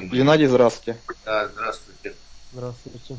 [0.00, 0.98] Геннадий, здравствуйте.
[1.24, 2.14] Да, здравствуйте.
[2.52, 3.16] Здравствуйте.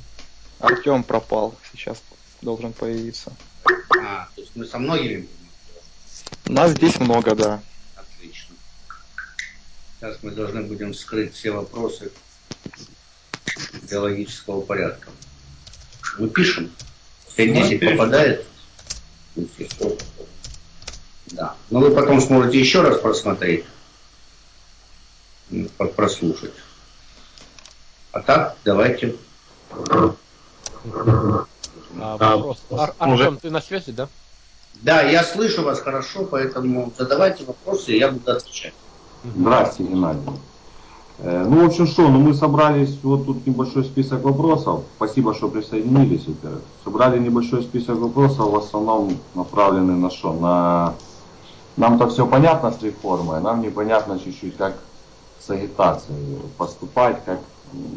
[0.60, 2.02] Артем пропал, сейчас
[2.42, 3.32] должен появиться.
[3.66, 6.54] А, то есть мы со многими будем?
[6.54, 7.62] Нас здесь много, да.
[7.96, 8.56] Отлично.
[10.00, 12.12] Сейчас мы должны будем скрыть все вопросы
[13.90, 15.10] биологического порядка.
[16.18, 16.72] Мы пишем.
[17.38, 18.46] 5-10 попадает?
[21.28, 21.56] Да.
[21.70, 23.66] Но вы потом сможете еще раз просмотреть,
[25.96, 26.54] прослушать.
[28.12, 29.16] А так, давайте.
[32.00, 32.58] А, вопрос.
[32.72, 34.08] Ар- Артем, ты на связи, да?
[34.82, 38.74] Да, я слышу вас хорошо, поэтому задавайте вопросы, и я буду отвечать.
[39.24, 40.22] Здравствуйте, Геннадий.
[41.20, 44.84] Э, Ну, в общем, что, ну мы собрались, вот тут небольшой список вопросов.
[44.98, 46.28] Спасибо, что присоединились.
[46.28, 46.62] во-первых.
[46.84, 50.34] Собрали небольшой список вопросов, в основном направлены на что?
[50.34, 50.94] На...
[51.78, 54.76] Нам-то все понятно с реформой, нам непонятно чуть-чуть, как
[55.46, 57.40] с агитацией поступать, как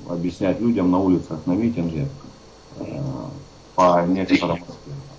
[0.08, 2.08] объяснять людям на улицах, на митинге
[2.78, 2.84] э,
[3.74, 4.64] по некоторым.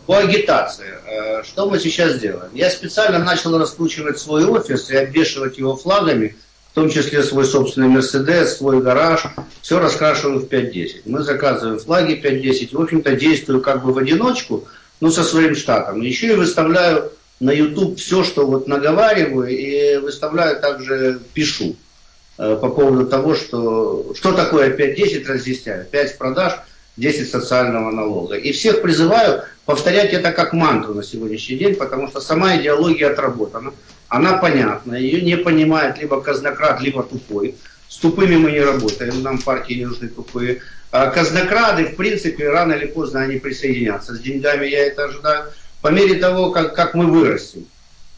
[0.05, 0.94] По агитации.
[1.08, 2.49] Э, Что мы сейчас делаем?
[2.53, 6.36] Я специально начал раскручивать свой офис и обвешивать его флагами,
[6.71, 9.23] в том числе свой собственный Мерседес, свой гараж.
[9.61, 11.03] Все раскрашиваю в 5.10.
[11.05, 12.75] Мы заказываем флаги 5.10.
[12.75, 14.67] В общем-то, действую как бы в одиночку,
[14.99, 16.02] но со своим штатом.
[16.02, 21.75] Еще и выставляю на YouTube все, что вот наговариваю, и выставляю также, пишу
[22.40, 25.86] по поводу того, что, что такое 5.10, разъясняю.
[25.86, 26.54] 5 продаж,
[26.95, 28.36] 10 социального налога.
[28.36, 33.73] И всех призываю повторять это как мантру на сегодняшний день, потому что сама идеология отработана.
[34.08, 37.56] Она понятна, ее не понимает либо казнократ, либо тупой.
[37.90, 40.62] С тупыми мы не работаем, нам партии не нужны тупые.
[40.92, 44.16] А казнокрады, в принципе, рано или поздно они присоединятся.
[44.16, 45.52] С деньгами я это ожидаю.
[45.82, 47.66] По мере того, как, как мы вырастем.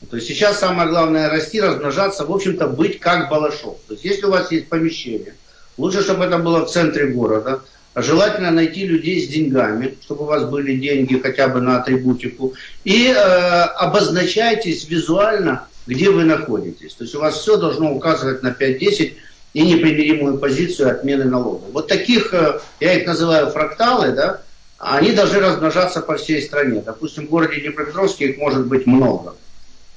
[0.09, 3.77] То есть сейчас самое главное расти, размножаться, в общем-то быть как Балашов.
[3.87, 5.35] То есть если у вас есть помещение,
[5.77, 7.61] лучше, чтобы это было в центре города,
[7.93, 12.53] Желательно найти людей с деньгами, чтобы у вас были деньги хотя бы на атрибутику.
[12.85, 16.93] И э, обозначайтесь визуально, где вы находитесь.
[16.93, 19.15] То есть у вас все должно указывать на 5-10
[19.53, 21.69] и непримиримую позицию отмены налогов.
[21.73, 24.41] Вот таких, э, я их называю фракталы, да,
[24.77, 26.81] они должны размножаться по всей стране.
[26.85, 29.35] Допустим, в городе Днепропетровске их может быть много.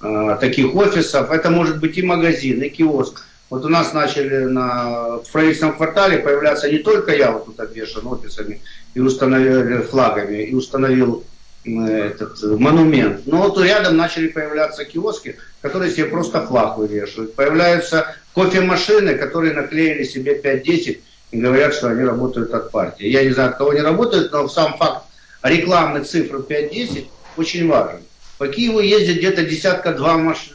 [0.01, 1.31] Э, таких офисов.
[1.31, 3.25] Это может быть и магазин, и киоск.
[3.49, 8.07] Вот у нас начали на, в правительственном квартале появляться не только я вот тут обвешан
[8.07, 8.61] офисами
[8.95, 11.25] и установил флагами, и установил
[11.65, 13.23] э, этот э, монумент.
[13.27, 17.35] Но вот рядом начали появляться киоски, которые себе просто флаг вывешивают.
[17.35, 21.01] Появляются кофемашины, которые наклеили себе 5-10
[21.31, 23.07] и говорят, что они работают от партии.
[23.07, 25.05] Я не знаю, от кого они работают, но сам факт
[25.43, 27.07] рекламы цифры 5-10
[27.37, 28.01] очень важен.
[28.39, 30.51] По Киеву ездит где-то десятка-два маш...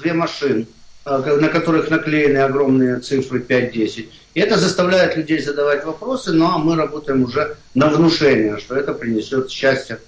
[0.00, 0.66] две машин
[1.04, 4.08] э, на которых наклеены огромные цифры 5-10.
[4.34, 9.50] И это заставляет людей задавать вопросы, но мы работаем уже на внушение, что это принесет
[9.50, 10.00] счастье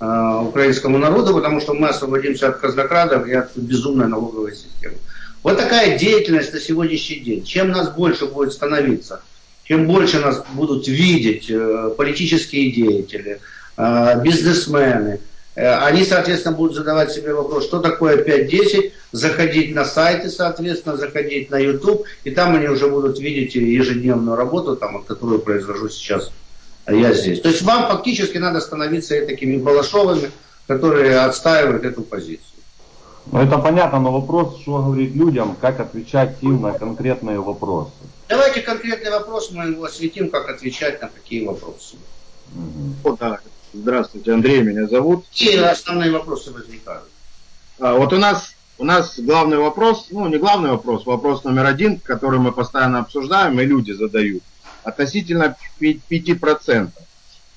[0.00, 4.96] э, украинскому народу, потому что мы освободимся от казнокрадов и от безумной налоговой системы.
[5.42, 7.44] Вот такая деятельность на сегодняшний день.
[7.44, 9.20] Чем нас больше будет становиться,
[9.64, 13.40] чем больше нас будут видеть э, политические деятели,
[13.76, 15.20] э, бизнесмены,
[15.54, 21.58] они, соответственно, будут задавать себе вопрос, что такое 5-10, заходить на сайты, соответственно, заходить на
[21.58, 26.32] YouTube, и там они уже будут видеть ежедневную работу, там, которую произвожу сейчас
[26.88, 27.40] я здесь.
[27.40, 30.30] То есть вам фактически надо становиться такими Балашовыми,
[30.66, 32.40] которые отстаивают эту позицию.
[33.30, 37.92] Ну это понятно, но вопрос, что говорить людям, как отвечать им на конкретные вопросы.
[38.28, 41.96] Давайте конкретный вопрос, мы его осветим, как отвечать на такие вопросы.
[42.52, 42.96] Мгм.
[43.04, 43.40] О, да.
[43.74, 45.26] Здравствуйте, Андрей меня зовут.
[45.28, 47.08] Какие основные вопросы возникают?
[47.80, 51.98] А, вот у нас, у нас главный вопрос, ну не главный вопрос, вопрос номер один,
[51.98, 54.44] который мы постоянно обсуждаем и люди задают,
[54.84, 56.90] относительно пи- 5%.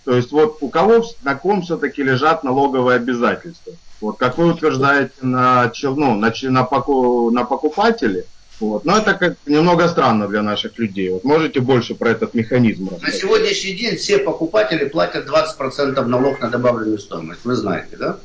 [0.06, 3.74] То есть вот у кого, на ком все-таки лежат налоговые обязательства?
[4.02, 8.26] Вот как вы утверждаете на, ну, на, на, на покупателе,
[8.60, 8.86] вот.
[8.86, 11.10] Но это как немного странно для наших людей.
[11.10, 13.22] Вот можете больше про этот механизм На рассказать?
[13.22, 18.18] сегодняшний день все покупатели платят 20% налог на добавленную стоимость, вы знаете, да?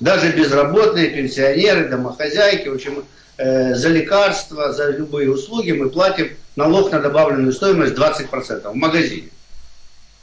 [0.00, 3.04] Даже безработные, пенсионеры, домохозяйки, в общем,
[3.36, 9.28] э, за лекарства, за любые услуги мы платим налог на добавленную стоимость 20% в магазине.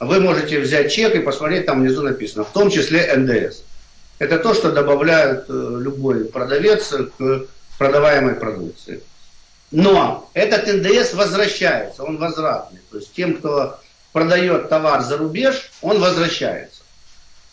[0.00, 3.62] Вы можете взять чек и посмотреть, там внизу написано, в том числе НДС.
[4.18, 7.44] Это то, что добавляют э, любой продавец к
[7.78, 9.00] продаваемой продукции.
[9.72, 12.80] Но этот НДС возвращается, он возвратный.
[12.90, 13.78] То есть тем, кто
[14.12, 16.82] продает товар за рубеж, он возвращается.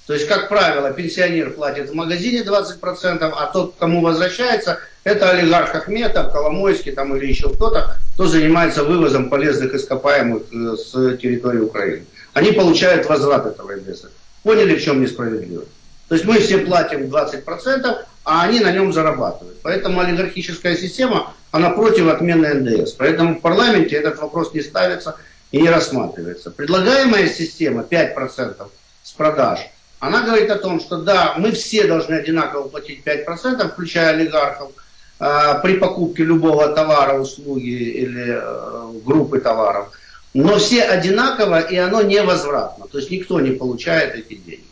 [0.06, 5.74] То есть, как правило, пенсионер платит в магазине 20%, а тот, кому возвращается, это олигарх
[5.76, 12.06] Ахметов, Коломойский там, или еще кто-то, кто занимается вывозом полезных ископаемых э, с территории Украины.
[12.34, 14.06] Они получают возврат этого НДС.
[14.44, 15.70] Поняли, в чем несправедливость?
[16.08, 19.60] То есть мы все платим 20%, а они на нем зарабатывают.
[19.62, 22.94] Поэтому олигархическая система, она против отмены НДС.
[22.94, 25.16] Поэтому в парламенте этот вопрос не ставится
[25.52, 26.52] и не рассматривается.
[26.52, 28.68] Предлагаемая система 5%
[29.04, 29.60] с продаж–
[30.00, 34.72] она говорит о том, что да, мы все должны одинаково платить 5%, включая олигархов,
[35.20, 39.92] э, при покупке любого товара, услуги или э, группы товаров.
[40.34, 42.88] Но все одинаково, и оно невозвратно.
[42.88, 44.64] То есть никто не получает эти деньги.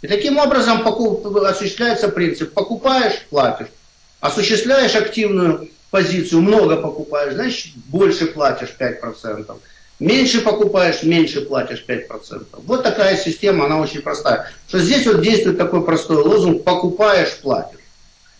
[0.00, 2.52] И таким образом осуществляется принцип.
[2.52, 3.68] Покупаешь, платишь.
[4.20, 9.56] Осуществляешь активную позицию, много покупаешь, значит больше платишь 5%.
[10.00, 12.46] Меньше покупаешь, меньше платишь 5%.
[12.64, 14.50] Вот такая система, она очень простая.
[14.66, 17.78] Что здесь вот действует такой простой лозунг «покупаешь, платишь».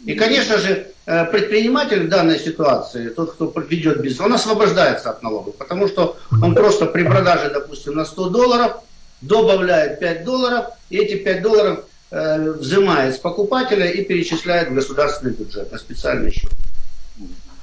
[0.05, 5.23] И, конечно же, э, предприниматель в данной ситуации, тот, кто ведет бизнес, он освобождается от
[5.23, 8.81] налогов, потому что он просто при продаже, допустим, на 100 долларов
[9.21, 15.35] добавляет 5 долларов, и эти 5 долларов э, взимает с покупателя и перечисляет в государственный
[15.35, 16.51] бюджет на специальный счет.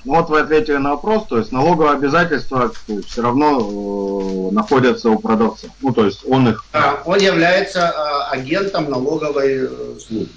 [0.06, 2.72] Ну вот вы ответили на вопрос, то есть налоговые обязательства
[3.06, 5.68] все равно э, находятся у продавца.
[5.82, 6.64] Ну то есть он их...
[6.72, 10.30] Да, он является э, агентом налоговой э, службы.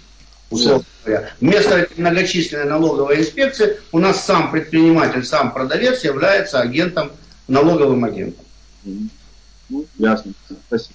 [0.50, 1.30] Условно говоря.
[1.40, 7.12] Вместо многочисленной налоговой инспекции у нас сам предприниматель, сам продавец является агентом,
[7.46, 8.44] налоговым агентом.
[9.68, 10.32] Ну, ясно.
[10.66, 10.94] Спасибо.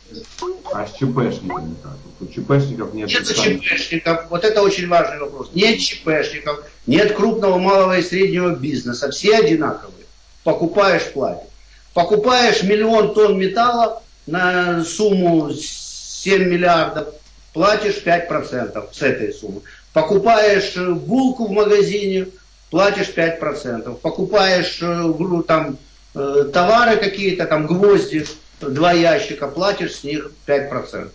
[0.73, 1.97] А с ЧПшниками как?
[2.19, 3.09] У ЧПшников нет...
[3.09, 4.29] Нет ЧПшников.
[4.29, 5.51] Вот это очень важный вопрос.
[5.53, 9.11] Нет ЧПшников, нет крупного, малого и среднего бизнеса.
[9.11, 10.05] Все одинаковые.
[10.43, 11.47] Покупаешь, платишь.
[11.93, 17.07] Покупаешь миллион тонн металла на сумму 7 миллиардов,
[17.53, 19.61] платишь 5% с этой суммы.
[19.93, 22.27] Покупаешь булку в магазине,
[22.69, 23.95] платишь 5%.
[23.95, 25.77] Покупаешь э, там
[26.13, 28.25] э, товары какие-то, там гвозди,
[28.61, 31.09] два ящика, платишь с них 5%.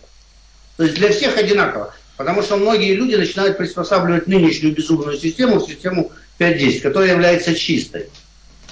[0.77, 1.93] То есть для всех одинаково.
[2.17, 8.09] Потому что многие люди начинают приспосабливать нынешнюю безумную систему в систему 5.10, которая является чистой.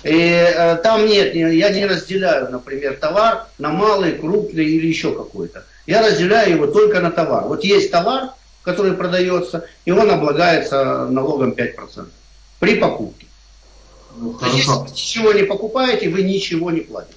[0.03, 5.63] И э, там нет, я не разделяю, например, товар на малый, крупный или еще какой-то.
[5.85, 7.45] Я разделяю его только на товар.
[7.47, 8.31] Вот есть товар,
[8.63, 12.07] который продается, и он облагается налогом 5%
[12.59, 13.27] при покупке.
[14.17, 17.15] Ну, если вы ничего не покупаете, вы ничего не платите.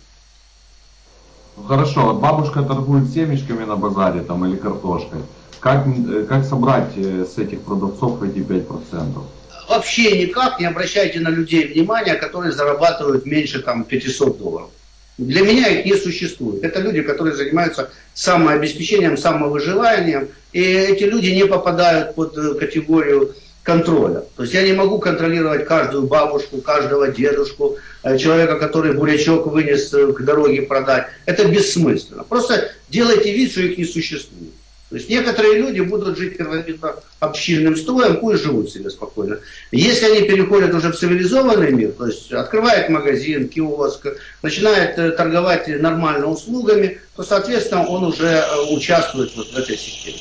[1.56, 5.21] Хорошо, вот бабушка торгует семечками на базаре там или картошкой.
[5.61, 9.23] Как, э, как собрать э, с этих продавцов эти 5%?
[9.69, 14.69] Вообще никак не обращайте на людей внимания, которые зарабатывают меньше там 500 долларов.
[15.17, 16.65] Для меня их не существует.
[16.65, 20.29] Это люди, которые занимаются самообеспечением, самовыживанием.
[20.53, 24.22] И эти люди не попадают под э, категорию контроля.
[24.37, 29.93] То есть я не могу контролировать каждую бабушку, каждого дедушку, э, человека, который бурячок вынес
[29.93, 31.06] э, к дороге продать.
[31.25, 32.25] Это бессмысленно.
[32.25, 34.52] Просто делайте вид, что их не существует.
[34.90, 39.38] То есть некоторые люди будут жить первобытно общинным строем, пусть живут себе спокойно.
[39.72, 44.06] Если они переходят уже в цивилизованный мир, то есть открывают магазин, киоск,
[44.43, 50.19] начинает э, торговать нормально услугами, то, соответственно, он уже участвует вот в этой системе.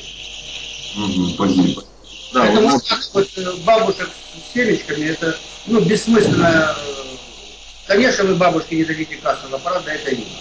[0.96, 1.84] Угу, спасибо.
[2.34, 2.82] Да, Поэтому вот,
[3.12, 5.36] вот э, бабушек с семечками, это
[5.66, 6.76] ну, бессмысленно.
[7.86, 10.36] Конечно, вы бабушке не дадите кассовый аппарат, да это и не надо.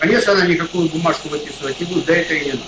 [0.00, 2.64] Конечно, она никакую бумажку выписывать не будет, да это и не надо.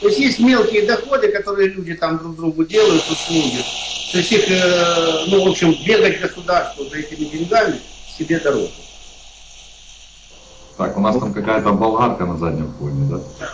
[0.00, 3.64] То есть есть мелкие доходы, которые люди там друг другу делают, услуги.
[4.12, 7.80] То есть их, э, ну, в общем, бегать государству за этими деньгами
[8.16, 8.70] себе дороже.
[10.76, 13.48] Так, у нас там какая-то болгарка на заднем фоне, да?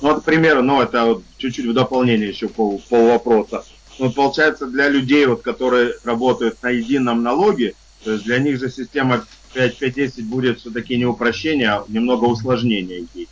[0.00, 3.64] Ну, вот, к примеру, ну, это вот чуть-чуть в дополнение еще пол, пол вопроса.
[3.98, 7.74] Ну, получается, для людей, вот, которые работают на едином налоге,
[8.04, 13.28] то есть для них же система 5.10 будет все-таки не упрощение, а немного усложнение идти.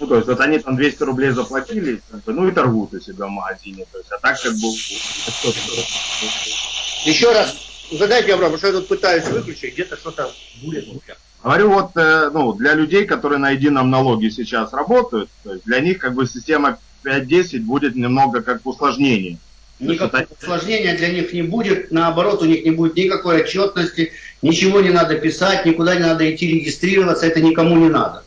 [0.00, 3.30] Ну, то есть, вот они там 200 рублей заплатили, ну и торгуют у себя в
[3.30, 3.84] магазине.
[3.90, 4.68] То есть, а так как бы...
[7.04, 7.56] Еще раз,
[7.90, 10.32] задайте вопрос, потому что я тут пытаюсь выключить, где-то что-то
[10.62, 10.86] будет.
[11.48, 15.80] Говорю, вот э, ну, для людей, которые на едином налоге сейчас работают, то есть для
[15.80, 19.38] них как бы система 5.10 будет немного как усложнение.
[19.80, 20.34] Никакого это...
[20.38, 24.12] усложнения для них не будет, наоборот, у них не будет никакой отчетности,
[24.42, 28.24] ничего не надо писать, никуда не надо идти регистрироваться, это никому не надо.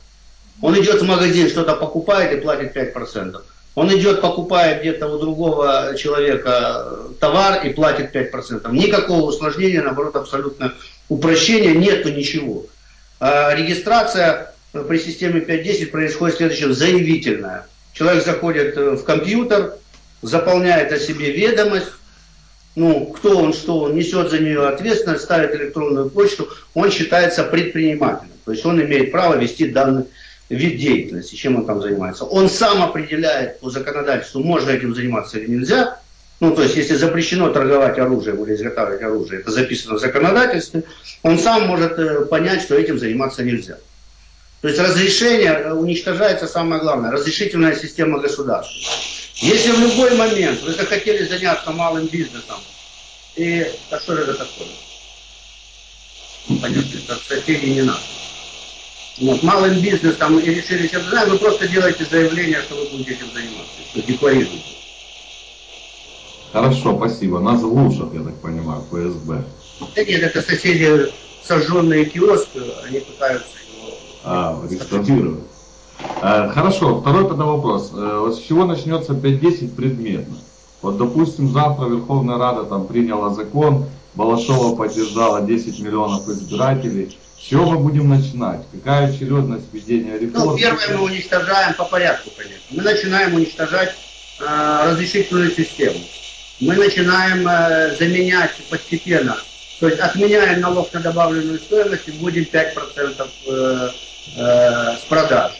[0.59, 3.39] Он идет в магазин, что-то покупает и платит 5%.
[3.75, 6.87] Он идет, покупает где-то у другого человека
[7.19, 8.71] товар и платит 5%.
[8.71, 10.73] Никакого усложнения, наоборот, абсолютно
[11.07, 12.65] упрощения, нету ничего.
[13.21, 17.67] Э, регистрация при системе 5.10 происходит следующее, заявительное.
[17.93, 19.75] Человек заходит э, в компьютер,
[20.23, 21.91] заполняет о себе ведомость,
[22.75, 28.31] ну, кто он, что он, несет за нее ответственность, ставит электронную почту, он считается предпринимателем.
[28.43, 30.05] То есть он имеет право вести данный
[30.49, 32.25] вид деятельности, чем он там занимается.
[32.25, 35.99] Он сам определяет по законодательству, можно этим заниматься или нельзя.
[36.41, 40.83] Ну, то есть, если запрещено торговать оружием или изготавливать оружие, это записано в законодательстве,
[41.21, 43.77] он сам может э, понять, что этим заниматься нельзя.
[44.61, 48.73] То есть разрешение э, уничтожается самое главное, разрешительная система государства.
[49.35, 52.57] Если в любой момент вы захотели заняться малым бизнесом,
[53.35, 54.67] и а что же это такое?
[56.59, 58.01] Понятно, это соседи не надо.
[59.19, 63.31] Вот, малым бизнесом и решили чем заняться, вы просто делаете заявление, что вы будете этим
[63.31, 64.80] заниматься, что декларируете.
[66.51, 67.39] Хорошо, спасибо.
[67.39, 69.43] Нас глушат, я так понимаю, ФСБ.
[69.95, 71.11] Да нет, это соседи
[71.43, 73.93] сожженные киоски, они пытаются его...
[74.23, 75.43] А, реставрировать.
[76.21, 77.91] Э, хорошо, второй тогда вопрос.
[77.93, 80.37] Э, вот с чего начнется 5.10 предметно?
[80.81, 87.17] Вот, допустим, завтра Верховная Рада там приняла закон, Балашова поддержала 10 миллионов избирателей.
[87.37, 88.61] С чего мы будем начинать?
[88.71, 90.51] Какая очередность введения реформ?
[90.51, 92.65] Ну, первое мы уничтожаем по порядку, конечно.
[92.71, 93.95] Мы начинаем уничтожать
[94.39, 95.97] э, разрешительную систему.
[96.61, 99.35] Мы начинаем э, заменять постепенно.
[99.79, 103.89] То есть отменяем налог на добавленную стоимость и вводим 5% э,
[104.37, 105.53] э, с продаж.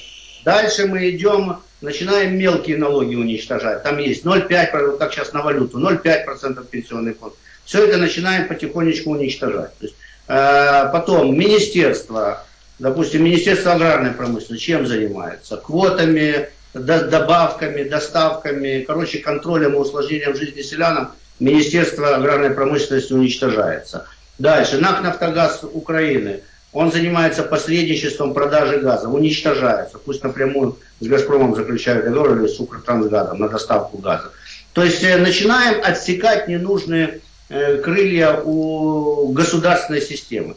[0.46, 3.82] Дальше мы идем, начинаем мелкие налоги уничтожать.
[3.82, 7.34] Там есть 0,5%, как сейчас на валюту, 0,5% пенсионный фонд.
[7.66, 9.76] Все это начинаем потихонечку уничтожать.
[9.80, 9.96] То есть,
[10.28, 12.46] э, потом министерство,
[12.78, 15.58] допустим, Министерство аграрной промышленности чем занимается?
[15.58, 24.06] Квотами, добавками, доставками, короче, контролем и усложнением жизни селянам Министерство аграрной промышленности уничтожается.
[24.40, 26.42] Дальше, НАК «Нафтогаз» Украины–
[26.74, 29.98] он занимается посредничеством продажи газа, уничтожается.
[29.98, 34.32] Пусть напрямую с «Газпромом» заключают договор или с «Укртрансгазом» на доставку газа.
[34.74, 40.56] То есть э, начинаем отсекать ненужные э, крылья у государственной системы.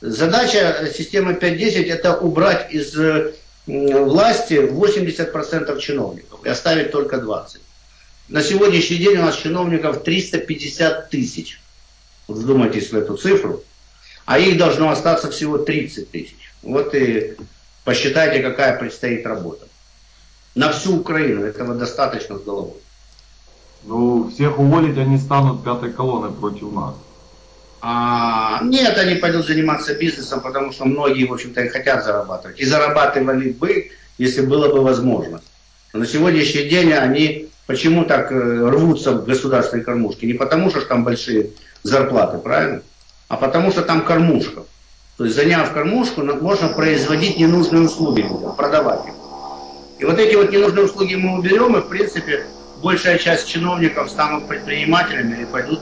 [0.00, 2.94] Задача системы 5.10 это убрать из
[3.66, 7.58] власти 80% чиновников и оставить только 20%.
[8.28, 11.60] На сегодняшний день у нас чиновников 350 тысяч.
[12.26, 13.62] Вот вдумайтесь в эту цифру
[14.26, 16.52] а их должно остаться всего 30 тысяч.
[16.62, 17.36] Вот и
[17.84, 19.66] посчитайте, какая предстоит работа.
[20.54, 22.80] На всю Украину этого достаточно с головой.
[23.84, 26.94] Ну, всех уволить они станут пятой колонной против нас.
[27.80, 32.58] А, нет, они пойдут заниматься бизнесом, потому что многие, в общем-то, и хотят зарабатывать.
[32.58, 35.40] И зарабатывали бы, если было бы возможно.
[35.92, 40.24] Но на сегодняшний день они почему так э, рвутся в государственной кормушки?
[40.24, 41.50] Не потому, что там большие
[41.82, 42.82] зарплаты, правильно?
[43.28, 44.62] а потому что там кормушка.
[45.16, 49.14] То есть заняв кормушку, можно производить ненужные услуги продавать их.
[49.98, 52.44] И вот эти вот ненужные услуги мы уберем, и в принципе
[52.82, 55.80] большая часть чиновников станут предпринимателями или пойдут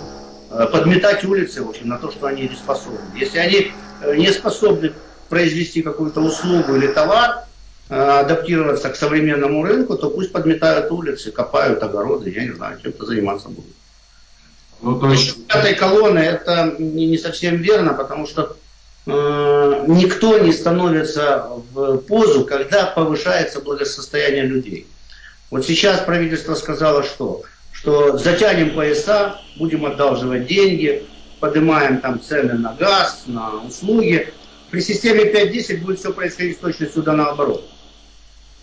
[0.72, 3.00] подметать улицы, в общем, на то, что они не способны.
[3.16, 4.92] Если они э, не способны
[5.28, 7.44] произвести какую-то услугу или товар,
[7.88, 13.04] э, адаптироваться к современному рынку, то пусть подметают улицы, копают огороды, я не знаю, чем-то
[13.04, 13.74] заниматься будут.
[14.82, 15.46] Ну, то есть...
[15.46, 18.56] пятой колонны это не, не совсем верно, потому что
[19.06, 24.86] э, никто не становится в позу, когда повышается благосостояние людей.
[25.50, 27.42] Вот сейчас правительство сказало, что,
[27.84, 31.04] что затянем пояса, будем одалживать деньги,
[31.38, 34.32] поднимаем там цены на газ, на услуги.
[34.70, 37.68] При системе 5.10 будет все происходить с точностью да наоборот.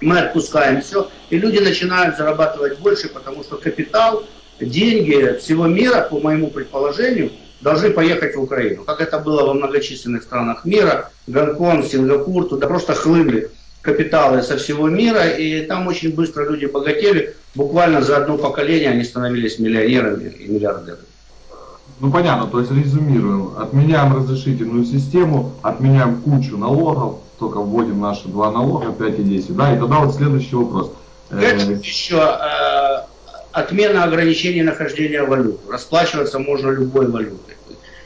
[0.01, 4.23] Мы отпускаем все, и люди начинают зарабатывать больше, потому что капитал
[4.59, 8.85] деньги всего мира, по моему предположению, должны поехать в Украину.
[8.85, 13.51] Как это было во многочисленных странах мира, Гонконг, Сингапур, туда просто хлынули
[13.81, 17.35] капиталы со всего мира, и там очень быстро люди богатели.
[17.55, 21.05] Буквально за одно поколение они становились миллионерами и миллиардерами.
[21.99, 23.57] Ну понятно, то есть резюмируем.
[23.57, 29.55] Отменяем разрешительную систему, отменяем кучу налогов, только вводим наши два налога, 5 и 10.
[29.55, 30.91] Да, и тогда вот следующий вопрос.
[31.29, 33.05] Это еще э,
[33.51, 35.59] отмена ограничений нахождения валют.
[35.69, 37.55] Расплачиваться можно любой валютой.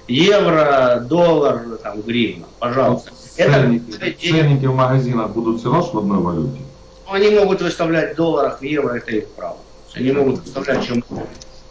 [0.08, 3.12] Евро, доллар, там, гривна, пожалуйста.
[3.36, 6.62] Ценники, в магазинах будут все равно в одной валюте?
[7.08, 9.58] Они могут выставлять в долларах, в евро, это их право.
[9.94, 11.04] Они могут выставлять чем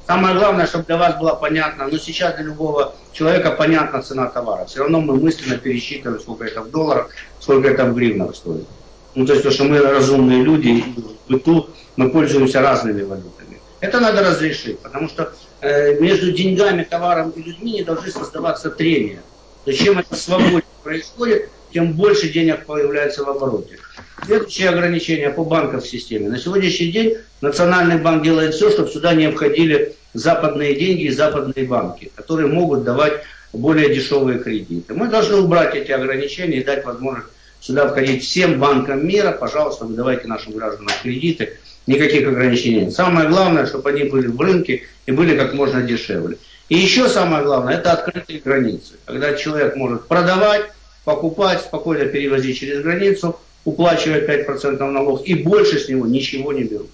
[0.06, 4.66] Самое главное, чтобы для вас было понятно, но сейчас для любого человека понятна цена товара.
[4.66, 7.08] Все равно мы мысленно пересчитываем, сколько это в долларах,
[7.40, 8.66] сколько это в гривнах стоит.
[9.14, 13.60] Ну, то есть, то, что мы разумные люди, и в быту мы пользуемся разными валютами.
[13.80, 19.22] Это надо разрешить, потому что э, между деньгами, товаром и людьми не должны создаваться трения.
[19.64, 23.78] То есть чем это свободнее происходит, тем больше денег появляется в обороте.
[24.24, 26.28] Следующее ограничение по банковской системе.
[26.28, 31.66] На сегодняшний день Национальный банк делает все, чтобы сюда не входили западные деньги и западные
[31.66, 34.94] банки, которые могут давать более дешевые кредиты.
[34.94, 37.28] Мы должны убрать эти ограничения и дать возможность
[37.60, 39.32] сюда входить всем банкам мира.
[39.32, 41.58] Пожалуйста, выдавайте нашим гражданам кредиты.
[41.86, 42.90] Никаких ограничений.
[42.90, 46.38] Самое главное, чтобы они были в рынке и были как можно дешевле.
[46.68, 48.94] И еще самое главное, это открытые границы.
[49.04, 50.70] Когда человек может продавать,
[51.04, 56.90] покупать, спокойно перевозить через границу, уплачивать 5% налог, и больше с него ничего не берут.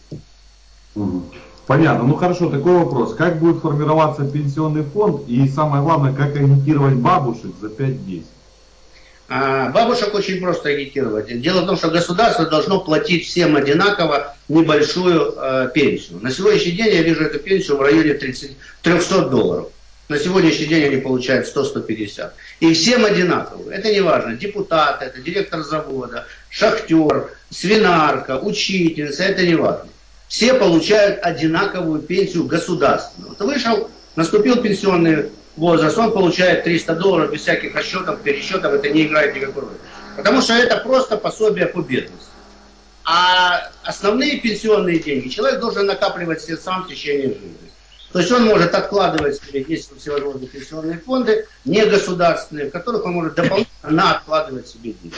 [1.67, 2.05] Понятно.
[2.05, 3.15] Ну хорошо, такой вопрос.
[3.15, 8.25] Как будет формироваться пенсионный фонд и самое главное, как агитировать бабушек за 5-10?
[9.33, 11.41] А, бабушек очень просто агитировать.
[11.41, 16.19] Дело в том, что государство должно платить всем одинаково небольшую э, пенсию.
[16.21, 19.69] На сегодняшний день я вижу эту пенсию в районе 30, 300 долларов.
[20.09, 22.31] На сегодняшний день они получают 100-150.
[22.59, 23.71] И всем одинаково.
[23.71, 24.35] Это не важно.
[24.35, 29.91] Депутат, это директор завода, шахтер, свинарка, учительница, это не важно.
[30.27, 33.37] Все получают одинаковую пенсию государственную.
[33.39, 35.27] Вот вышел, наступил пенсионный
[35.57, 39.77] возраст, он получает 300 долларов без всяких расчетов, пересчетов, это не играет никакой роли.
[40.17, 42.27] Потому что это просто пособие по бедности.
[43.05, 47.71] А основные пенсионные деньги человек должен накапливать себе сам в течение жизни.
[48.13, 53.13] То есть он может откладывать себе, есть всевозможные пенсионные фонды, не государственные, в которых он
[53.13, 55.15] может дополнительно откладывать себе деньги.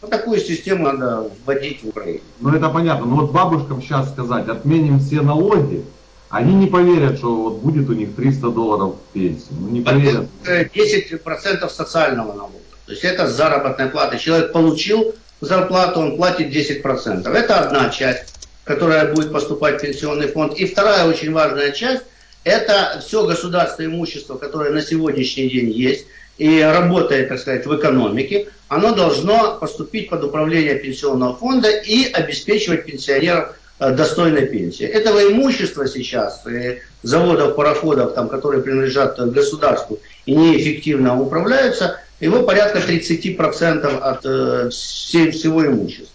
[0.00, 2.20] Вот такую систему надо вводить в Украине.
[2.38, 3.06] Ну это понятно.
[3.06, 5.84] Но вот бабушкам сейчас сказать, отменим все налоги,
[6.30, 9.46] они не поверят, что вот будет у них 300 долларов пенсии.
[9.50, 10.26] Ну не поверят.
[10.44, 12.54] 10% социального налога.
[12.86, 14.18] То есть это заработная плата.
[14.18, 17.28] Человек получил зарплату, он платит 10%.
[17.30, 20.54] Это одна часть, которая будет поступать в пенсионный фонд.
[20.54, 22.04] И вторая очень важная часть–
[22.44, 26.06] это все государственное имущество, которое на сегодняшний день есть
[26.38, 32.86] и работает, так сказать, в экономике, оно должно поступить под управление пенсионного фонда и обеспечивать
[32.86, 34.84] пенсионеров э, достойной пенсии.
[34.84, 42.80] Этого имущества сейчас, э, заводов, пароходов, там, которые принадлежат государству и неэффективно управляются, его порядка
[42.80, 46.14] 30% от э, всего имущества.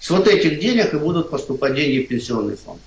[0.00, 2.80] С вот этих денег и будут поступать деньги в пенсионный фонд.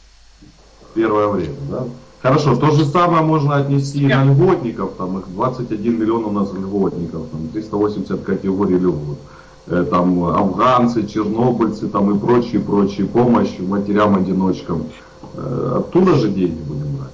[0.94, 1.86] Первое время, да?
[2.22, 6.52] Хорошо, то же самое можно отнести и на льготников, там их 21 миллион у нас
[6.52, 9.18] льготников, там 380 категорий льгот.
[9.70, 14.90] Э, там афганцы, чернобыльцы там и прочие, прочие, помощь матерям-одиночкам.
[15.34, 17.12] Э, оттуда же деньги будем брать?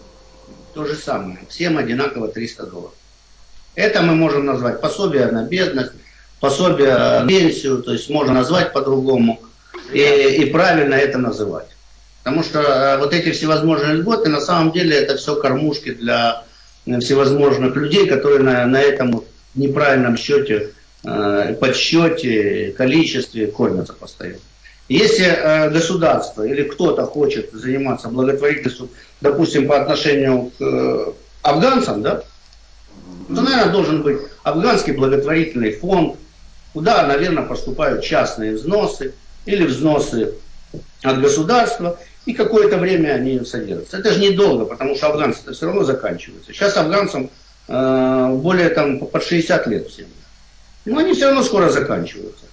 [0.75, 2.93] То же самое, всем одинаково 300 долларов.
[3.73, 5.93] Это мы можем назвать пособие на бедность,
[6.39, 9.39] пособие на пенсию, то есть можно назвать по-другому
[9.91, 11.69] и, и правильно это называть.
[12.23, 16.43] Потому что э, вот эти всевозможные льготы, на самом деле, это все кормушки для
[16.85, 19.23] всевозможных людей, которые на, на этом
[19.55, 20.69] неправильном счете,
[21.03, 24.39] подсчете, количестве кормятся постоянно.
[24.89, 28.89] Если государство или кто-то хочет заниматься благотворительностью,
[29.21, 32.23] допустим, по отношению к афганцам, да,
[33.27, 36.17] то, наверное, должен быть афганский благотворительный фонд,
[36.73, 39.13] куда, наверное, поступают частные взносы
[39.45, 40.33] или взносы
[41.03, 43.97] от государства, и какое-то время они содержатся.
[43.97, 46.53] Это же недолго, потому что афганцы все равно заканчиваются.
[46.53, 47.29] Сейчас афганцам
[47.67, 50.07] э, более там под 60 лет всем.
[50.85, 52.45] Но они все равно скоро заканчиваются.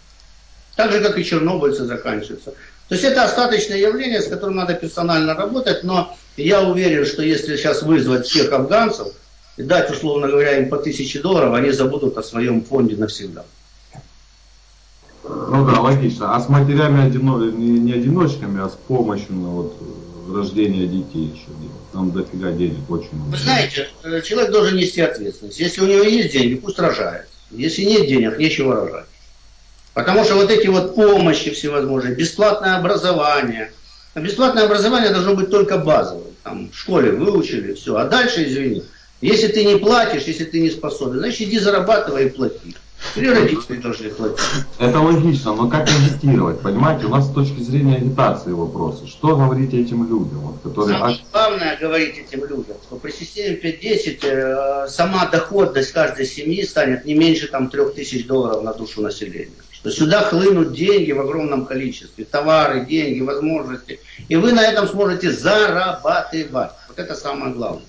[0.77, 2.53] Так же, как и чернобыльцы заканчиваются.
[2.88, 7.57] То есть это остаточное явление, с которым надо персонально работать, но я уверен, что если
[7.57, 9.09] сейчас вызвать всех афганцев
[9.57, 13.45] и дать, условно говоря, им по тысяче долларов, они забудут о своем фонде навсегда.
[15.23, 16.35] Ну да, логично.
[16.35, 17.45] А с матерями одино...
[17.51, 19.77] не, не одиночками, а с помощью на вот,
[20.35, 21.90] рождения детей еще делать.
[21.93, 23.31] Там дофига денег очень много.
[23.31, 23.88] Вы знаете,
[24.25, 25.61] человек должен нести ответственность.
[25.61, 27.27] Если у него есть деньги, пусть рожает.
[27.51, 29.07] Если нет денег, нечего рожать.
[29.95, 33.73] Потому что вот эти вот помощи всевозможные, бесплатное образование.
[34.15, 36.35] А бесплатное образование должно быть только базовым.
[36.43, 37.97] Там в школе выучили, все.
[37.97, 38.85] А дальше, извини,
[39.21, 42.77] если ты не платишь, если ты не способен, значит иди зарабатывай и плати.
[43.17, 44.39] Или родители должны платить.
[44.79, 46.61] Это логично, но как агитировать?
[46.61, 49.07] Понимаете, у нас с точки зрения агитации вопросы.
[49.07, 50.41] Что говорить этим людям?
[50.41, 50.99] Вот, которые...
[50.99, 57.05] Самое главное говорить этим людям, что при системе 5.10 э, сама доходность каждой семьи станет
[57.05, 59.51] не меньше там 3000 долларов на душу населения.
[59.73, 63.99] Что сюда хлынут деньги в огромном количестве, товары, деньги, возможности.
[64.29, 66.51] И вы на этом сможете зарабатывать.
[66.89, 67.85] Вот это самое главное.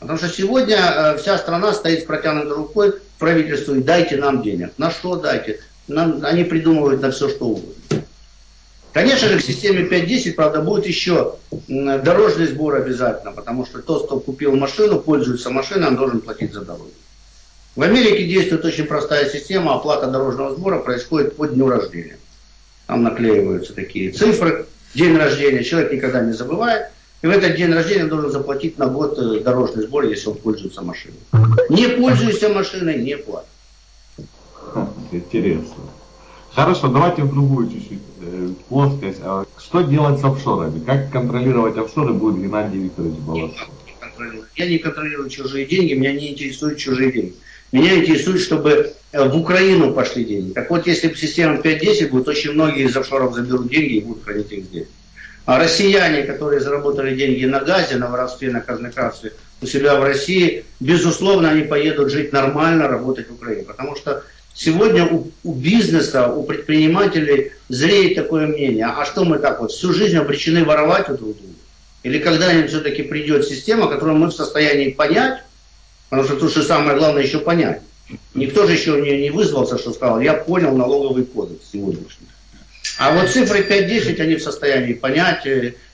[0.00, 4.72] Потому что сегодня э, вся страна стоит с протянутой рукой правительству и дайте нам денег.
[4.76, 5.60] На что дайте?
[5.88, 7.72] Нам, они придумывают на все, что угодно.
[8.92, 11.36] Конечно же, к системе 5.10, правда, будет еще
[11.68, 16.60] дорожный сбор обязательно, потому что тот, кто купил машину, пользуется машиной, он должен платить за
[16.60, 16.90] дорогу.
[17.76, 22.18] В Америке действует очень простая система, оплата дорожного сбора происходит по дню рождения.
[22.86, 26.88] Там наклеиваются такие цифры, день рождения, человек никогда не забывает,
[27.24, 30.34] и в этот день рождения он должен заплатить на год э, дорожный сбор, если он
[30.34, 31.16] пользуется машиной.
[31.70, 33.48] Не пользуйся машиной, не платит.
[35.10, 35.84] Интересно.
[36.52, 39.20] Хорошо, давайте в другую чуть-чуть э, плоскость.
[39.22, 40.84] А что делать с офшорами?
[40.84, 43.70] Как контролировать офшоры будет Геннадий Викторович Балашов?
[44.56, 47.34] Я не контролирую чужие деньги, меня не интересуют чужие деньги.
[47.72, 50.52] Меня интересует, чтобы э, в Украину пошли деньги.
[50.52, 54.52] Так вот, если система 5-10 будет, очень многие из офшоров заберут деньги и будут хранить
[54.52, 54.88] их здесь.
[55.46, 60.64] А россияне, которые заработали деньги на газе, на воровстве, на казнократстве у себя в России,
[60.80, 63.64] безусловно, они поедут жить нормально, работать в Украине.
[63.64, 64.22] Потому что
[64.54, 69.92] сегодня у, у бизнеса, у предпринимателей зреет такое мнение, а что мы так вот всю
[69.92, 71.54] жизнь обречены воровать у друг друга?
[72.04, 75.42] Или когда-нибудь все-таки придет система, которую мы в состоянии понять,
[76.08, 77.82] потому что тут же самое главное еще понять.
[78.34, 82.28] Никто же еще не, не вызвался, что сказал, я понял налоговый кодекс сегодняшний.
[82.98, 85.46] А вот цифры 5-10 они в состоянии понять.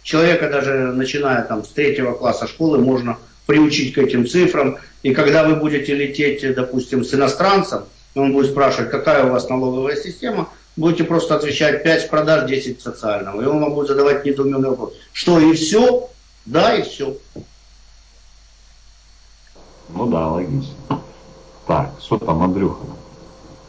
[0.02, 4.78] Человека даже начиная там с третьего класса школы можно приучить к этим цифрам.
[5.02, 7.84] И когда вы будете лететь, допустим, с иностранцем,
[8.14, 12.80] он будет спрашивать, какая у вас налоговая система, будете просто отвечать 5 с продаж, 10
[12.80, 13.40] социального.
[13.40, 14.92] И он вам будет задавать недоуменный вопрос.
[15.12, 16.10] Что, и все?
[16.44, 17.16] Да, и все.
[19.88, 20.74] Ну да, логично.
[21.66, 22.84] Так, что там, Андрюха?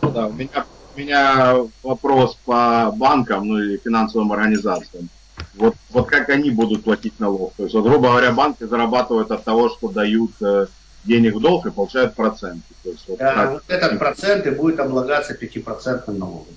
[0.02, 0.66] Да, у меня
[0.98, 5.10] меня вопрос по банкам, ну или финансовым организациям.
[5.56, 7.54] Вот, вот как они будут платить налог?
[7.58, 10.68] То есть, вот, грубо говоря, банки зарабатывают от того, что дают э,
[11.04, 12.64] денег в долг и получают проценты.
[12.84, 13.52] То есть, вот, да, как...
[13.52, 16.56] вот этот процент и будет облагаться 5% налогом.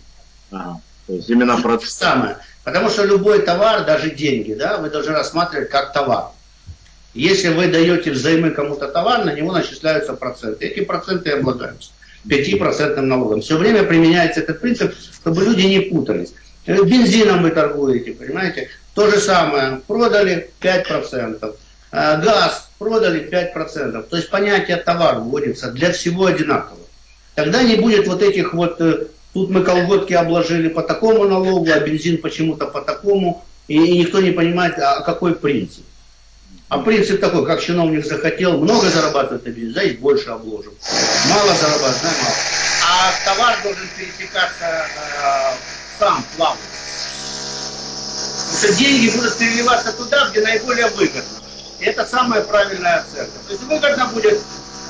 [0.51, 0.81] Ага.
[1.07, 1.90] То есть именно процент.
[1.90, 2.37] Самое.
[2.62, 6.31] Потому что любой товар, даже деньги, да, вы должны рассматривать как товар.
[7.12, 10.66] Если вы даете взаймы кому-то товар, на него начисляются проценты.
[10.66, 11.90] Эти проценты облагаются.
[12.29, 13.41] 5% налогом.
[13.41, 16.33] Все время применяется этот принцип, чтобы люди не путались.
[16.67, 18.69] Э, бензином вы торгуете, понимаете?
[18.95, 19.81] То же самое.
[19.87, 21.57] Продали 5%.
[21.93, 24.03] Э, газ продали 5%.
[24.09, 26.79] То есть понятие товар вводится для всего одинаково.
[27.35, 31.81] Тогда не будет вот этих вот, э, тут мы колготки обложили по такому налогу, а
[31.81, 35.85] бензин почему-то по такому, и никто не понимает, а какой принцип.
[36.68, 40.72] А принцип такой, как чиновник захотел, много зарабатывать бензин, значит больше обложим.
[41.29, 42.35] Мало зарабатывать, знай мало.
[42.88, 45.55] А товар должен пересекаться э,
[45.98, 46.61] сам плавно.
[48.37, 51.22] Потому что деньги будут переливаться туда, где наиболее выгодно.
[51.81, 53.38] И это самая правильная оценка.
[53.46, 54.40] То есть выгодно будет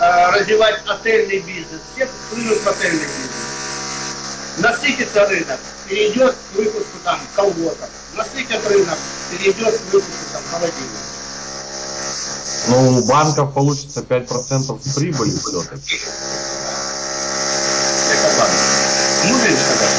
[0.01, 4.59] э, развивать отельный бизнес, все прыгнут в отельный бизнес.
[4.59, 5.59] Насытится рынок,
[5.89, 7.91] перейдет к выпуску там колготок.
[8.15, 8.99] Насытит рынок,
[9.33, 11.14] перейдет к выпуску там холодильников.
[12.69, 16.01] Ну, у банков получится 5% с прибыли все-таки.
[18.11, 18.53] Это банк.
[19.25, 19.91] Можешь сказать?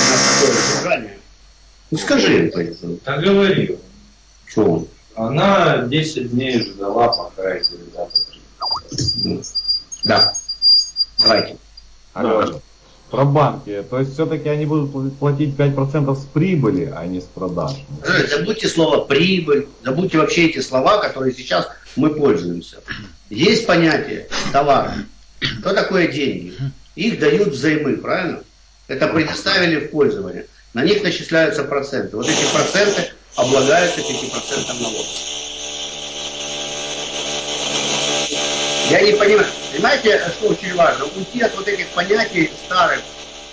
[0.00, 1.18] У нас такое разругание.
[1.90, 2.96] Ну скажи это.
[3.04, 3.80] Так говорил.
[4.46, 4.86] Что?
[5.16, 8.20] Она 10 дней ждала, пока эти ребята.
[10.04, 10.32] Да.
[11.18, 11.56] Давайте.
[12.12, 12.60] Алло.
[13.10, 13.84] Про банки.
[13.88, 17.72] То есть все-таки они будут платить 5% с прибыли, а не с продаж.
[18.28, 22.76] Забудьте слово прибыль, забудьте вообще эти слова, которые сейчас мы пользуемся.
[23.30, 24.92] Есть понятие товар.
[25.40, 26.54] Что такое деньги?
[26.96, 28.40] Их дают взаймы, правильно?
[28.88, 30.46] Это предоставили в пользование.
[30.74, 32.16] На них начисляются проценты.
[32.16, 35.06] Вот эти проценты облагаются 5% налогов.
[38.90, 39.46] Я не понимаю.
[39.70, 41.04] Понимаете, что очень важно?
[41.14, 43.00] Уйти от вот этих понятий старых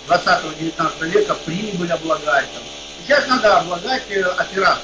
[0.08, 2.46] 20-19 века, прибыль облагать.
[2.54, 2.62] Там.
[3.04, 4.82] Сейчас надо облагать э, операции.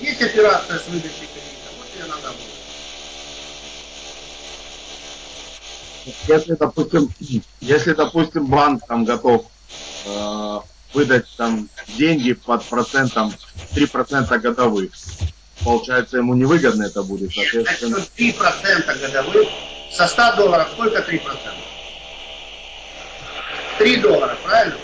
[0.00, 2.50] Есть операция с выдачей кредита, вот ее надо облагать.
[6.26, 7.08] Если, допустим,
[7.60, 9.44] если, допустим, банк там готов
[10.06, 10.60] э,
[10.94, 11.68] выдать там
[11.98, 13.34] деньги под процентом
[13.74, 14.92] 3% годовых,
[15.64, 17.96] получается, ему невыгодно это будет, соответственно.
[18.16, 19.48] 3% годовых,
[19.92, 21.20] со 100 долларов сколько 3%?
[23.78, 24.76] 3 доллара, правильно?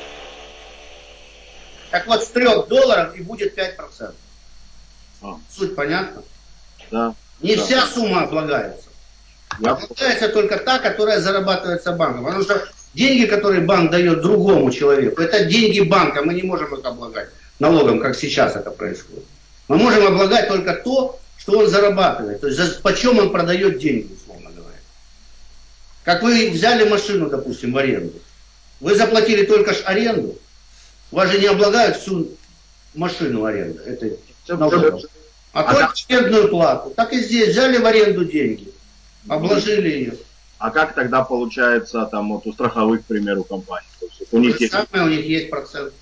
[1.91, 4.13] Так вот, с 3 долларов и будет 5%.
[5.23, 5.37] А.
[5.51, 6.23] Суть понятна?
[6.91, 7.15] Да.
[7.41, 7.65] Не да.
[7.65, 8.89] вся сумма облагается.
[9.61, 9.73] Я...
[9.73, 12.25] Облагается только та, которая зарабатывается банком.
[12.25, 16.85] Потому что деньги, которые банк дает другому человеку, это деньги банка, мы не можем их
[16.85, 19.25] облагать налогом, как сейчас это происходит.
[19.69, 22.41] Мы можем облагать только то, что он зарабатывает.
[22.41, 24.79] То есть почем он продает деньги, условно говоря.
[26.05, 28.15] Как вы взяли машину, допустим, в аренду.
[28.81, 30.39] Вы заплатили только ж аренду.
[31.11, 32.31] Вас же не облагают всю
[32.95, 33.81] машину аренду.
[33.83, 34.17] Это
[35.53, 35.97] А, а только как...
[36.09, 36.91] арендную плату.
[36.91, 38.73] Так и здесь взяли в аренду деньги,
[39.29, 40.19] обложили ее.
[40.59, 43.87] А как тогда получается там вот у страховых, к примеру, компаний?
[44.01, 44.73] То есть, у них есть...
[44.73, 45.93] Самое, у них есть процент.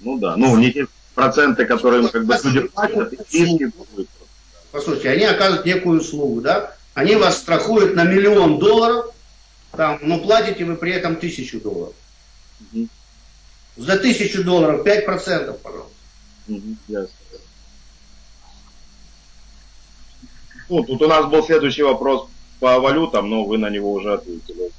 [0.00, 2.36] Ну да, ну у них есть проценты, которые ну, как бы
[3.32, 3.66] и
[4.70, 6.74] Послушайте, они оказывают некую услугу, да?
[6.94, 9.12] Они вас страхуют на миллион долларов,
[9.72, 11.94] там, но платите вы при этом тысячу долларов.
[12.72, 12.88] Угу.
[13.78, 15.92] За тысячу долларов 5%, пожалуйста.
[16.48, 17.10] Угу, ясно.
[20.68, 22.28] Ну, тут у нас был следующий вопрос
[22.60, 24.70] по валютам, но вы на него уже ответили.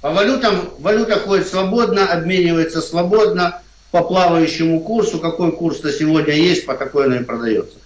[0.00, 5.20] По валютам, валюта ходит свободно, обменивается свободно по плавающему курсу.
[5.20, 7.76] Какой курс на сегодня есть, по такой она и продается.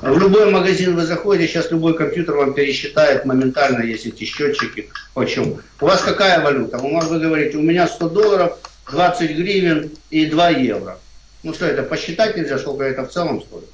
[0.00, 4.90] В любой магазин вы заходите, сейчас любой компьютер вам пересчитает моментально, есть эти счетчики.
[5.14, 5.60] Почему?
[5.80, 6.78] У вас какая валюта?
[6.78, 8.58] Вы, вы говорите, у меня 100 долларов,
[8.90, 10.98] 20 гривен и 2 евро.
[11.42, 13.68] Ну что это, посчитать нельзя, сколько это в целом стоит.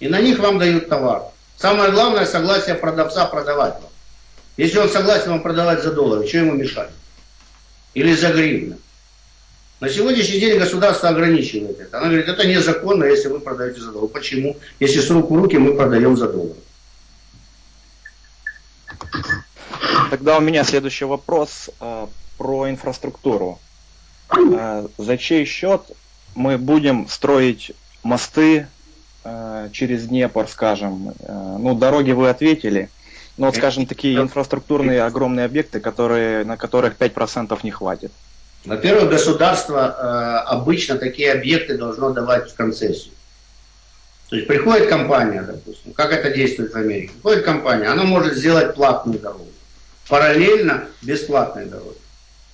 [0.00, 1.22] И на них вам дают товар.
[1.56, 3.90] Самое главное, согласие продавца продавать вам.
[4.56, 6.90] Если он согласен вам продавать за доллары, что ему мешать?
[7.94, 8.78] Или за гривны?
[9.82, 11.98] На сегодняшний день государство ограничивает это.
[11.98, 14.10] Она говорит, это незаконно, если вы продаете за доллар.
[14.10, 14.56] Почему?
[14.78, 16.56] Если с рук в руки мы продаем за доллар.
[20.08, 22.06] Тогда у меня следующий вопрос э,
[22.38, 23.58] про инфраструктуру.
[24.30, 25.82] Э, за чей счет
[26.36, 27.72] мы будем строить
[28.04, 28.68] мосты
[29.24, 31.12] э, через Днепр, скажем?
[31.18, 32.88] Э, ну, дороги вы ответили.
[33.36, 38.12] Но вот, скажем, такие инфраструктурные огромные объекты, которые, на которых 5% не хватит.
[38.64, 39.96] Во-первых, государство
[40.46, 43.12] э, обычно такие объекты должно давать в концессию.
[44.28, 47.12] То есть приходит компания, допустим, как это действует в Америке.
[47.12, 49.48] Приходит компания, она может сделать платную дорогу,
[50.08, 51.98] параллельно бесплатной дороге.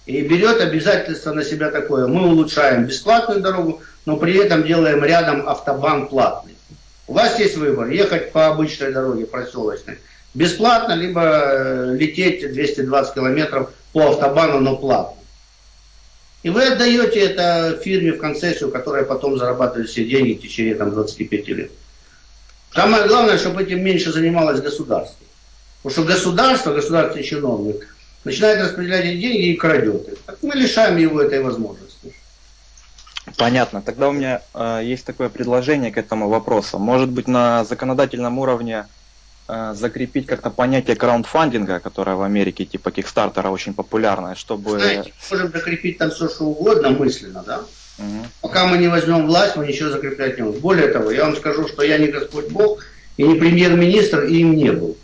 [0.06, 2.06] И берет обязательство на себя такое.
[2.06, 6.54] Мы улучшаем бесплатную дорогу, но при этом делаем рядом автобан платный.
[7.06, 9.98] У вас есть выбор, ехать по обычной дороге проселочной
[10.34, 15.17] бесплатно, либо э, лететь 220 километров по автобану, но платно.
[16.48, 20.92] И вы отдаете это фирме в концессию, которая потом зарабатывает все деньги в течение там,
[20.92, 21.70] 25 лет.
[22.72, 25.26] Самое главное, чтобы этим меньше занималось государство.
[25.82, 30.18] Потому что государство, государственный чиновник, начинает распределять эти деньги и крадет их.
[30.24, 32.14] Так мы лишаем его этой возможности.
[33.36, 33.82] Понятно.
[33.82, 36.78] Тогда у меня э, есть такое предложение к этому вопросу.
[36.78, 38.86] Может быть, на законодательном уровне
[39.48, 44.78] закрепить как-то понятие краундфандинга, которое в Америке типа Кикстартера очень популярное, чтобы...
[44.78, 47.60] Знаете, можем закрепить там все, что угодно мысленно, да?
[47.98, 48.26] Угу.
[48.42, 50.60] Пока мы не возьмем власть, мы ничего закреплять не можем.
[50.60, 52.84] Более того, я вам скажу, что я не Господь Бог
[53.16, 54.96] и не премьер-министр, и им не был.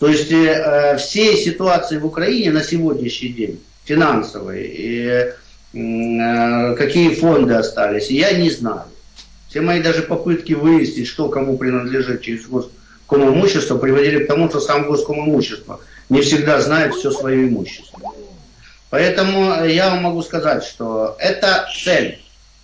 [0.00, 5.32] То есть э, э все ситуации в Украине на сегодняшний день, финансовые, и,
[5.78, 8.84] э, какие фонды остались, я не знаю.
[9.48, 12.72] Все мои даже попытки выяснить, что кому принадлежит через Господь
[13.10, 18.00] имущества приводили к тому, что сам имущество не всегда знает все свое имущество.
[18.90, 22.20] Поэтому я вам могу сказать, что это цель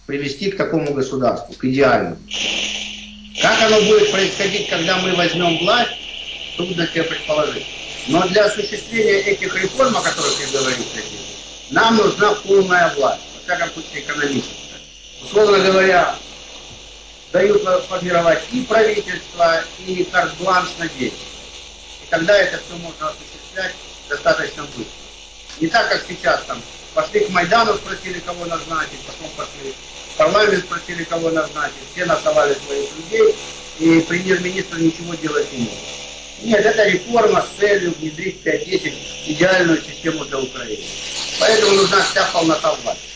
[0.07, 2.19] привести к такому государству, к идеальному.
[3.41, 5.93] Как оно будет происходить, когда мы возьмем власть,
[6.57, 7.67] трудно себе предположить.
[8.09, 10.85] Но для осуществления этих реформ, о которых я говорил,
[11.71, 14.79] нам нужна полная власть, во всяком случае экономическая.
[15.23, 16.17] Условно говоря,
[17.33, 21.15] дают формировать и правительство, и карт-бланш на дети.
[22.03, 23.75] И тогда это все можно осуществлять
[24.09, 24.85] достаточно быстро.
[25.61, 26.61] Не так, как сейчас там
[26.95, 29.73] пошли к Майдану, спросили, кого назначить, потом пошли
[30.15, 33.35] в парламент, спросили, кого назначить, все насовали своих людей,
[33.79, 35.79] и премьер-министр ничего делать не может.
[36.43, 38.95] Нет, это реформа с целью внедрить 5-10
[39.27, 40.85] идеальную систему для Украины.
[41.39, 43.10] Поэтому нужна вся полнота власти.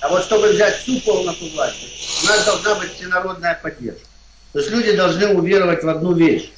[0.00, 1.86] А вот чтобы взять всю полноту власти,
[2.22, 4.06] у нас должна быть всенародная поддержка.
[4.52, 6.50] То есть люди должны уверовать в одну вещь,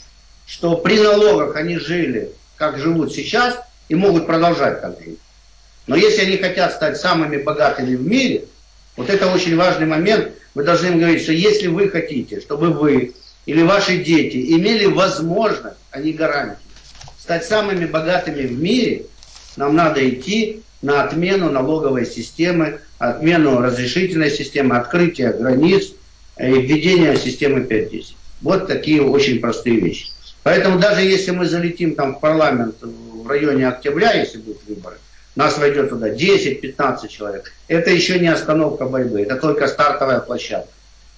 [0.46, 5.18] что при налогах они жили, как живут сейчас, и могут продолжать так жить.
[5.87, 8.44] Но если они хотят стать самыми богатыми в мире,
[8.96, 13.14] вот это очень важный момент, вы должны им говорить, что если вы хотите, чтобы вы
[13.46, 16.59] или ваши дети имели возможность, а не гарантию,
[17.18, 19.07] стать самыми богатыми в мире,
[19.57, 25.92] нам надо идти на отмену налоговой системы, отмену разрешительной системы, открытие границ
[26.38, 28.14] и введение системы 5.10.
[28.40, 30.06] Вот такие очень простые вещи.
[30.42, 34.96] Поэтому даже если мы залетим там в парламент в районе октября, если будут выборы,
[35.36, 37.52] нас войдет туда 10-15 человек.
[37.68, 40.70] Это еще не остановка борьбы, это только стартовая площадка.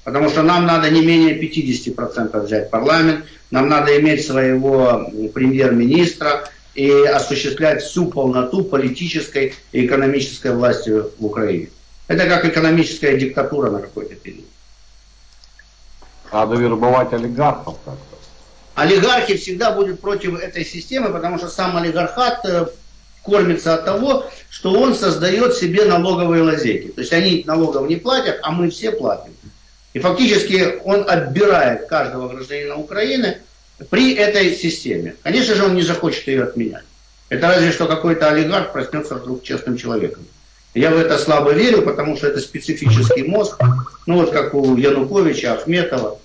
[0.04, 6.90] Потому что нам надо не менее 50% взять парламент, нам надо иметь своего премьер-министра, и
[6.90, 11.68] осуществлять всю полноту политической и экономической власти в Украине.
[12.08, 14.46] Это как экономическая диктатура на какой-то период.
[16.32, 18.12] Надо вербовать олигархов как-то.
[18.74, 22.66] Олигархи всегда будут против этой системы, потому что сам олигархат э,
[23.22, 26.88] кормится от того, что он создает себе налоговые лазейки.
[26.88, 29.32] То есть они налогов не платят, а мы все платим.
[29.92, 33.38] И фактически он отбирает каждого гражданина Украины
[33.90, 35.14] при этой системе.
[35.22, 36.84] Конечно же, он не захочет ее отменять.
[37.28, 40.26] Это разве что какой-то олигарх проснется вдруг честным человеком.
[40.74, 43.58] Я в это слабо верю, потому что это специфический мозг,
[44.06, 46.18] ну вот как у Януковича, Ахметова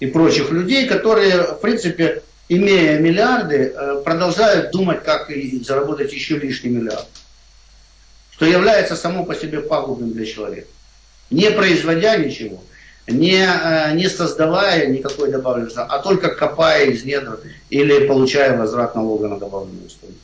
[0.00, 5.30] и прочих людей, которые, в принципе, имея миллиарды, э, продолжают думать, как
[5.64, 7.06] заработать еще лишний миллиард.
[8.32, 10.68] Что является само по себе пагубным для человека.
[11.30, 12.62] Не производя ничего,
[13.08, 19.28] не, э, не создавая никакой добавленной а только копая из недр или получая возврат налога
[19.28, 20.20] на добавленную стоимость.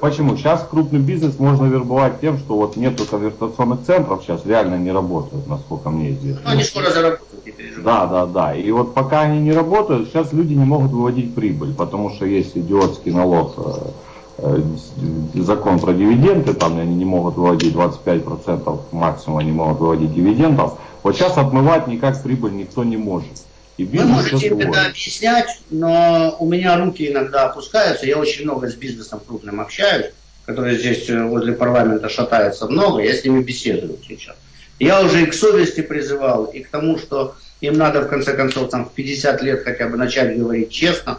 [0.00, 0.36] Почему?
[0.36, 5.46] Сейчас крупный бизнес можно вербовать тем, что вот нету конвертационных центров сейчас реально не работают,
[5.46, 6.42] насколько мне известно.
[6.44, 8.54] Ну, они скоро заработают, не Да, да, да.
[8.54, 12.56] И вот пока они не работают, сейчас люди не могут выводить прибыль, потому что есть
[12.56, 13.72] идиотский налог, э,
[14.38, 14.62] э,
[15.34, 20.74] закон про дивиденды, там они не могут выводить 25% максимум, они могут выводить дивидендов.
[21.02, 23.32] Вот сейчас отмывать никак прибыль никто не может.
[23.76, 28.06] И Вы можете это объяснять, но у меня руки иногда опускаются.
[28.06, 30.06] Я очень много с бизнесом крупным общаюсь,
[30.46, 33.00] которые здесь э, возле парламента шатаются много.
[33.00, 34.34] Я с ними беседую сейчас.
[34.80, 38.70] Я уже и к совести призывал, и к тому, что им надо в конце концов
[38.70, 41.18] там в 50 лет хотя бы начать говорить честно.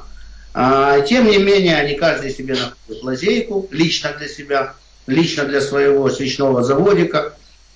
[0.53, 4.73] А, тем не менее, они каждый себе находят лазейку, лично для себя,
[5.07, 7.33] лично для своего свечного заводика,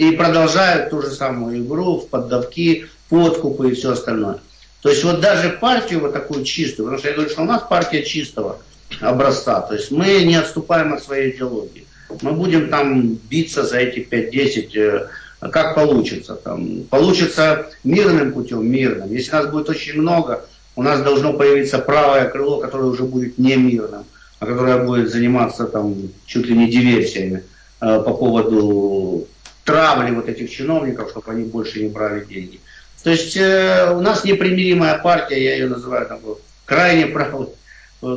[0.09, 4.39] и продолжают ту же самую игру в поддавки, подкупы и все остальное.
[4.81, 7.63] То есть вот даже партию вот такую чистую, потому что я говорю, что у нас
[7.63, 8.59] партия чистого
[8.99, 11.85] образца, то есть мы не отступаем от своей идеологии.
[12.21, 15.07] Мы будем там биться за эти 5-10, э,
[15.49, 16.35] как получится.
[16.35, 19.11] Там, получится мирным путем, мирным.
[19.11, 23.55] Если нас будет очень много, у нас должно появиться правое крыло, которое уже будет не
[23.55, 24.03] мирным,
[24.39, 27.43] а которое будет заниматься там чуть ли не диверсиями
[27.81, 29.27] э, по поводу
[29.63, 32.59] травли вот этих чиновников, чтобы они больше не брали деньги.
[33.03, 37.49] То есть э, у нас непримиримая партия, я ее называю такой, крайне, прав,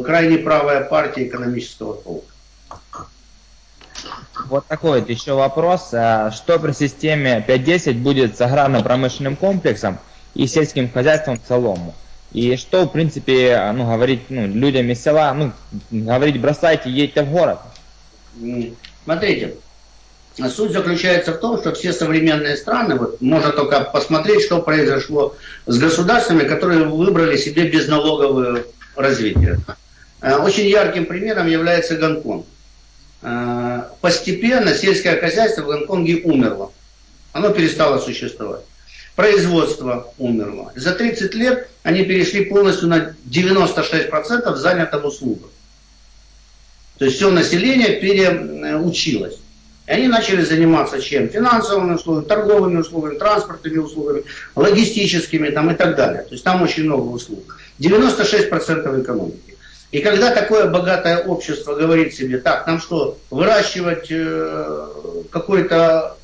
[0.04, 2.32] крайне правая партия экономического толка.
[4.48, 5.90] Вот такой вот еще вопрос.
[5.92, 9.98] А что при системе 5.10 будет с аграрно-промышленным комплексом
[10.34, 11.94] и сельским хозяйством в целом?
[12.32, 15.52] И что, в принципе, ну, говорить ну, людям из села, ну,
[15.90, 17.58] говорить бросайте, едьте в город?
[19.04, 19.56] Смотрите,
[20.38, 25.78] Суть заключается в том, что все современные страны, вот можно только посмотреть, что произошло с
[25.78, 28.64] государствами, которые выбрали себе безналоговое
[28.96, 29.58] развитие.
[30.20, 32.44] Э, очень ярким примером является Гонконг.
[33.22, 36.70] Э, постепенно сельское хозяйство в Гонконге умерло.
[37.32, 38.62] Оно перестало существовать.
[39.14, 40.70] Производство умерло.
[40.76, 45.48] За 30 лет они перешли полностью на 96% занятым услугам.
[46.98, 49.38] То есть все население переучилось.
[49.86, 51.28] И они начали заниматься чем?
[51.28, 54.24] Финансовыми услугами, торговыми услугами, транспортными услугами,
[54.56, 56.22] логистическими там, и так далее.
[56.22, 57.58] То есть там очень много услуг.
[57.78, 59.56] 96% экономики.
[59.92, 64.88] И когда такое богатое общество говорит себе, так, нам что, выращивать э,
[65.30, 66.16] какой-то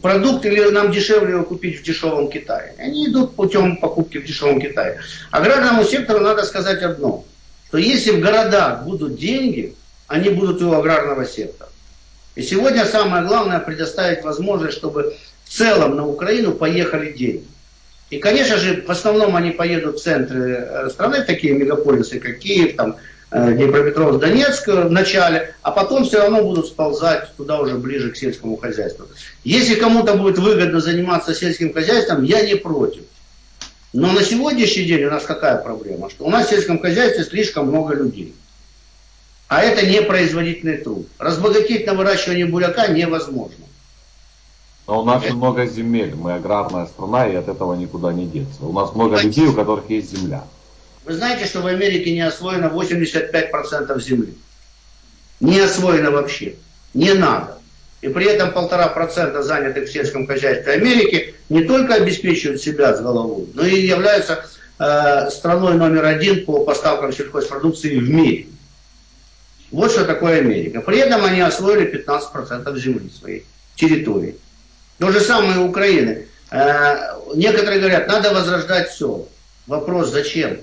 [0.00, 2.74] продукт или нам дешевле его купить в дешевом Китае?
[2.78, 5.00] Они идут путем покупки в дешевом Китае.
[5.30, 7.24] Аграрному сектору надо сказать одно,
[7.68, 9.74] что если в городах будут деньги,
[10.06, 11.68] они будут у аграрного сектора.
[12.34, 17.44] И сегодня самое главное предоставить возможность, чтобы в целом на Украину поехали деньги.
[18.10, 22.76] И, конечно же, в основном они поедут в центры э, страны, такие мегаполисы, как Киев,
[22.76, 22.96] там,
[23.30, 28.16] э, Днепропетровск, Донецк в начале, а потом все равно будут сползать туда уже ближе к
[28.16, 29.06] сельскому хозяйству.
[29.44, 33.02] Если кому-то будет выгодно заниматься сельским хозяйством, я не против.
[33.94, 36.10] Но на сегодняшний день у нас какая проблема?
[36.10, 38.34] Что у нас в сельском хозяйстве слишком много людей.
[39.52, 41.06] А это не производительный труд.
[41.18, 43.66] Разбогатеть на выращивании буряка невозможно.
[44.88, 45.34] Но у нас это...
[45.34, 48.62] много земель, мы аграрная страна, и от этого никуда не деться.
[48.62, 50.44] У нас много людей, у которых есть земля.
[51.04, 54.34] Вы знаете, что в Америке не освоено 85% земли?
[55.40, 56.54] Не освоено вообще.
[56.94, 57.58] Не надо.
[58.00, 63.02] И при этом полтора процента занятых в сельском хозяйстве Америки не только обеспечивают себя с
[63.02, 64.46] головой, но и являются
[64.78, 68.46] э, страной номер один по поставкам сельхозпродукции в мире.
[69.72, 70.82] Вот что такое Америка.
[70.82, 74.36] При этом они освоили 15% земли своей территории.
[74.98, 76.26] То же самое и Украины.
[76.50, 79.26] Э, некоторые говорят, надо возрождать все.
[79.66, 80.58] Вопрос, зачем?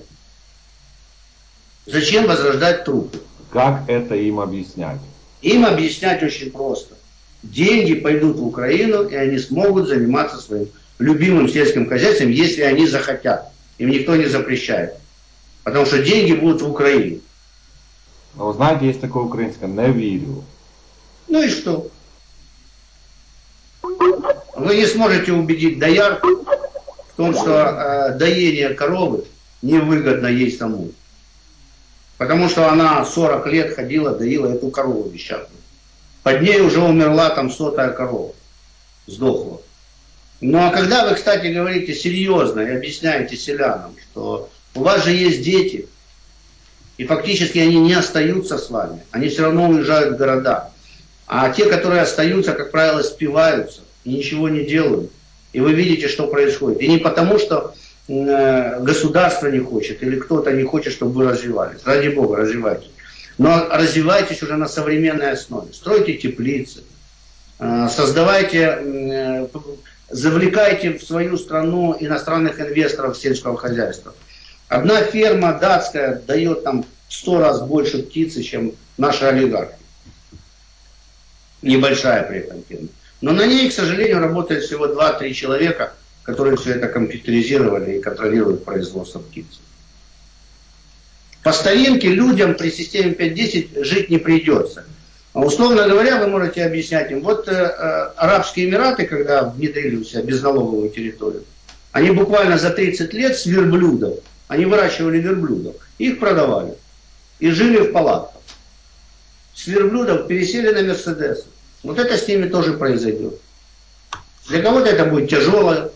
[1.86, 3.12] Зачем возрождать труд?
[3.52, 5.00] Как это им объяснять?
[5.42, 6.94] Им объяснять очень просто.
[7.42, 10.68] Деньги пойдут в Украину, и они смогут заниматься своим
[11.00, 13.50] любимым сельским хозяйством, если они захотят.
[13.78, 14.94] Им никто не запрещает.
[15.64, 17.20] Потому что деньги будут в Украине.
[18.34, 20.44] Но вы знаете, есть такое украинское «не верю».
[21.28, 21.88] Ну и что?
[23.82, 29.24] Вы не сможете убедить доярку в том, что э, доение коровы
[29.62, 30.90] невыгодно ей саму.
[32.18, 35.60] Потому что она 40 лет ходила, доила эту корову бесчатную.
[36.22, 38.32] Под ней уже умерла там сотая корова.
[39.06, 39.60] Сдохла.
[40.40, 45.42] Ну а когда вы, кстати, говорите серьезно и объясняете селянам, что у вас же есть
[45.42, 45.88] дети,
[47.00, 50.68] и фактически они не остаются с вами, они все равно уезжают в города.
[51.26, 55.10] А те, которые остаются, как правило, спиваются и ничего не делают.
[55.54, 56.82] И вы видите, что происходит.
[56.82, 57.72] И не потому, что
[58.06, 61.80] э, государство не хочет или кто-то не хочет, чтобы вы развивались.
[61.86, 62.90] Ради Бога, развивайтесь.
[63.38, 65.72] Но развивайтесь уже на современной основе.
[65.72, 66.82] Стройте теплицы,
[67.60, 69.46] э, создавайте, э,
[70.10, 74.12] завлекайте в свою страну иностранных инвесторов сельского хозяйства.
[74.70, 79.74] Одна ферма датская дает там в сто раз больше птицы, чем наши олигархи.
[81.60, 82.88] Небольшая при этом фирма.
[83.20, 85.92] Но на ней, к сожалению, работает всего 2-3 человека,
[86.22, 89.58] которые все это компьютеризировали и контролируют производство птицы.
[91.42, 94.84] По старинке людям при системе 5.10 жить не придется.
[95.32, 100.04] А условно говоря, вы можете объяснять им, вот э, э, Арабские Эмираты, когда внедрили у
[100.04, 101.44] себя безналоговую территорию,
[101.92, 106.74] они буквально за 30 лет с верблюдов, они выращивали верблюдов, их продавали
[107.40, 108.40] и жили в палатках.
[109.54, 111.46] С верблюдов пересели на Мерседесы.
[111.82, 113.34] Вот это с ними тоже произойдет.
[114.48, 115.90] Для кого-то это будет тяжелая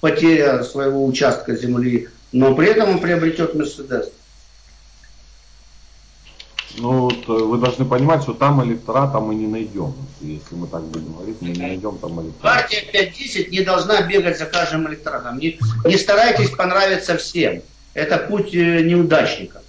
[0.00, 4.10] потеря своего участка земли, но при этом он приобретет Мерседес.
[6.76, 9.94] Ну, вы должны понимать, что там электората мы не найдем.
[10.20, 12.62] Если мы так будем говорить, мы не найдем там электората.
[12.62, 15.38] Партия 5-10 не должна бегать за каждым электоратом.
[15.38, 17.62] Не, не старайтесь понравиться всем.
[17.94, 19.62] Это путь э, неудачника.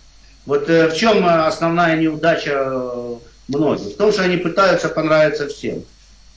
[0.49, 3.15] Вот э, в чем основная неудача э,
[3.49, 3.93] многих?
[3.93, 5.83] В том, что они пытаются понравиться всем.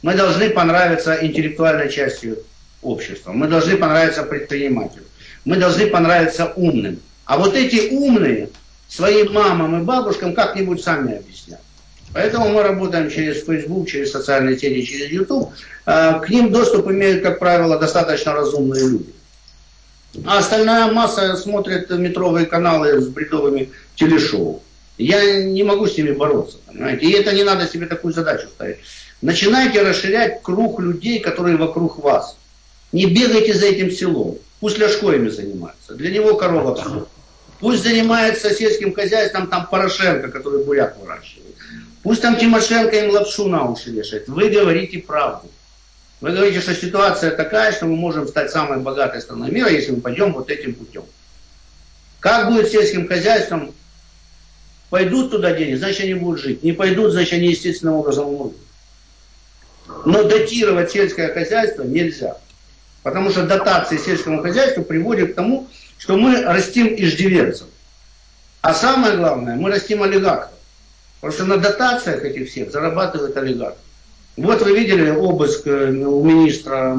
[0.03, 2.35] Мы должны понравиться интеллектуальной части
[2.83, 3.33] общества.
[3.33, 5.05] Мы должны понравиться предпринимателю.
[5.47, 7.01] Мы должны понравиться умным.
[7.25, 8.51] А вот эти умные
[8.87, 11.61] своим мамам и бабушкам как-нибудь сами объяснят.
[12.13, 15.55] Поэтому мы работаем через Facebook, через социальные сети, через YouTube.
[15.87, 19.13] К ним доступ имеют, как правило, достаточно разумные люди.
[20.25, 24.63] А остальная масса смотрит метровые каналы с бредовыми телешоу.
[24.99, 26.59] Я не могу с ними бороться.
[26.67, 27.07] Понимаете?
[27.07, 28.79] И это не надо себе такую задачу ставить.
[29.23, 32.37] Начинайте расширять круг людей, которые вокруг вас.
[32.93, 34.39] Не бегайте за этим селом.
[34.61, 35.95] Пусть Ляшко ими занимается.
[35.95, 37.09] Для него корова все.
[37.59, 41.55] Пусть занимается сельским хозяйством там Порошенко, который буряк выращивает.
[42.03, 44.29] Пусть там Тимошенко им лапшу на уши вешает.
[44.29, 45.49] Вы говорите правду.
[46.23, 50.01] Вы говорите, что ситуация такая, что мы можем стать самой богатой страной мира, если мы
[50.01, 51.03] пойдем вот этим путем.
[52.21, 53.75] Как будет сельским хозяйством?
[54.89, 56.63] Пойдут туда деньги, значит они будут жить.
[56.63, 58.57] Не пойдут, значит они естественным образом умрут.
[60.05, 62.37] Но датировать сельское хозяйство нельзя.
[63.03, 65.69] Потому что дотации сельскому хозяйству приводят к тому,
[65.99, 67.67] что мы растим иждивенцев.
[68.61, 70.53] А самое главное, мы растим олигархов.
[71.21, 73.79] Потому что на дотациях этих всех зарабатывают олигархи.
[74.37, 76.99] Вот вы видели обыск э, у министра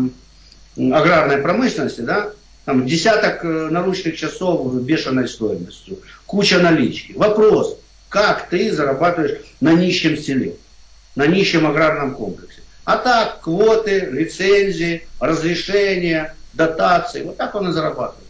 [0.78, 2.32] аграрной промышленности, да?
[2.66, 7.14] Там десяток э, наручных часов бешеной стоимостью, куча налички.
[7.14, 7.78] Вопрос,
[8.10, 10.56] как ты зарабатываешь на нищем селе,
[11.16, 12.62] на нищем аграрном комплексе?
[12.86, 18.28] А так, квоты, лицензии, разрешения, дотации, вот так он и зарабатывает.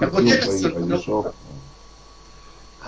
[0.00, 0.46] Так вот это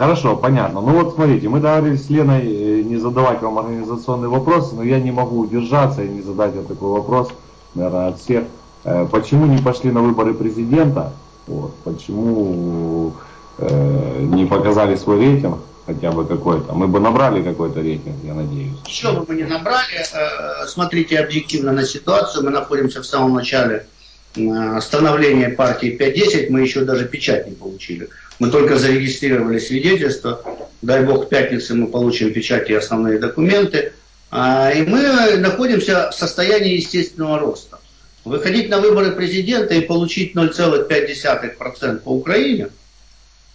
[0.01, 0.81] Хорошо, понятно.
[0.81, 4.99] Ну вот смотрите, мы договорились с Леной э, не задавать вам организационные вопросы, но я
[4.99, 7.29] не могу удержаться и не задать вам такой вопрос,
[7.75, 8.45] наверное, от всех.
[8.85, 11.13] Э, почему не пошли на выборы президента?
[11.47, 13.13] Вот, почему
[13.59, 16.73] э, не показали свой рейтинг хотя бы какой-то?
[16.73, 18.79] Мы бы набрали какой-то рейтинг, я надеюсь.
[18.87, 19.99] Еще бы мы не набрали.
[20.15, 22.43] Э, смотрите объективно на ситуацию.
[22.43, 23.87] Мы находимся в самом начале
[24.35, 28.09] становления партии 5-10 мы еще даже печать не получили.
[28.39, 30.43] Мы только зарегистрировали свидетельство.
[30.83, 33.93] Дай бог, в пятницу мы получим печать и основные документы.
[34.31, 37.79] А, и мы находимся в состоянии естественного роста.
[38.25, 42.69] Выходить на выборы президента и получить 0,5% по Украине,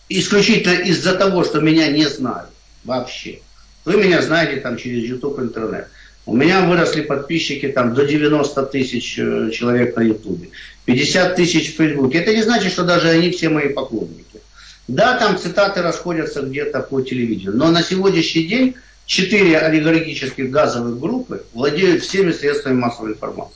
[0.09, 2.49] исключительно из-за того, что меня не знают
[2.83, 3.39] вообще.
[3.85, 5.87] Вы меня знаете там через YouTube, интернет.
[6.25, 10.49] У меня выросли подписчики там до 90 тысяч э, человек на Ютубе,
[10.85, 12.17] 50 тысяч в Фейсбуке.
[12.17, 14.41] Это не значит, что даже они все мои поклонники.
[14.87, 21.43] Да, там цитаты расходятся где-то по телевидению, но на сегодняшний день четыре олигархических газовых группы
[21.53, 23.55] владеют всеми средствами массовой информации.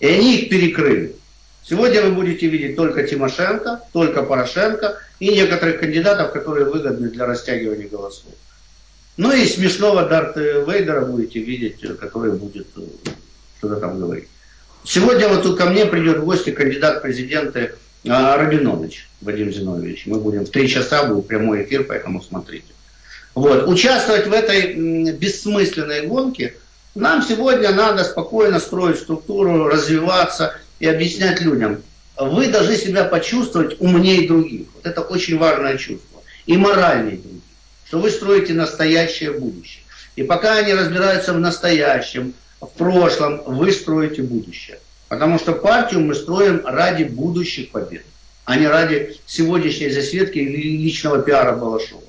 [0.00, 1.14] И они их перекрыли.
[1.62, 7.86] Сегодня вы будете видеть только Тимошенко, только Порошенко и некоторых кандидатов, которые выгодны для растягивания
[7.86, 8.32] голосов.
[9.20, 12.80] Ну и смешного Дарта Вейдера будете видеть, который будет э,
[13.58, 14.28] что-то там говорить.
[14.82, 17.74] Сегодня вот тут ко мне придет в гости кандидат в президенты
[18.08, 20.06] а, Рабинович Вадим Зиновьевич.
[20.06, 22.72] Мы будем в три часа, будет прямой эфир, поэтому смотрите.
[23.34, 23.68] Вот.
[23.68, 26.54] Участвовать в этой бессмысленной гонке
[26.94, 31.82] нам сегодня надо спокойно строить структуру, развиваться и объяснять людям.
[32.16, 34.68] Вы должны себя почувствовать умнее других.
[34.76, 36.22] Вот это очень важное чувство.
[36.46, 37.39] И моральнее других.
[37.90, 39.82] Что вы строите настоящее будущее.
[40.14, 44.78] И пока они разбираются в настоящем, в прошлом, вы строите будущее.
[45.08, 48.04] Потому что партию мы строим ради будущих побед,
[48.44, 52.04] а не ради сегодняшней засветки или личного пиара Балашова.